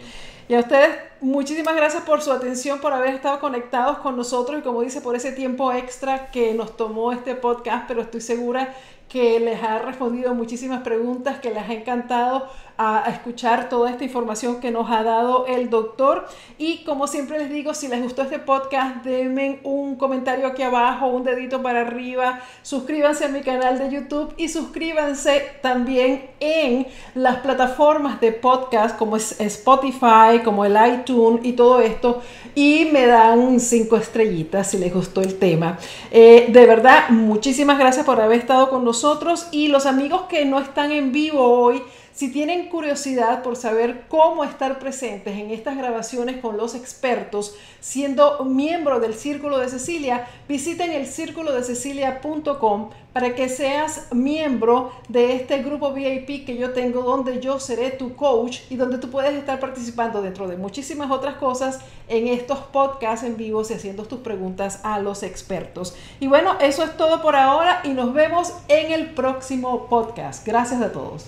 [0.48, 4.62] Y a ustedes, muchísimas gracias por su atención, por haber estado conectados con nosotros y
[4.62, 8.74] como dice, por ese tiempo extra que nos tomó este podcast, pero estoy segura
[9.08, 14.60] que les ha respondido muchísimas preguntas, que les ha encantado a, escuchar toda esta información
[14.60, 16.28] que nos ha dado el doctor.
[16.58, 21.08] Y como siempre les digo, si les gustó este podcast, denme un comentario aquí abajo,
[21.08, 27.38] un dedito para arriba, suscríbanse a mi canal de YouTube y suscríbanse también en las
[27.38, 32.22] plataformas de podcast como es Spotify, como el iTunes y todo esto.
[32.56, 35.78] Y me dan cinco estrellitas si les gustó el tema.
[36.12, 40.60] Eh, de verdad, muchísimas gracias por haber estado con nosotros y los amigos que no
[40.60, 41.82] están en vivo hoy.
[42.14, 48.46] Si tienen curiosidad por saber cómo estar presentes en estas grabaciones con los expertos, siendo
[48.46, 55.36] miembro del Círculo de Cecilia, visiten el círculo de cecilia.com para que seas miembro de
[55.36, 59.34] este grupo VIP que yo tengo donde yo seré tu coach y donde tú puedes
[59.34, 64.20] estar participando dentro de muchísimas otras cosas en estos podcasts en vivo y haciendo tus
[64.20, 65.96] preguntas a los expertos.
[66.20, 70.46] Y bueno, eso es todo por ahora y nos vemos en el próximo podcast.
[70.46, 71.26] Gracias a todos.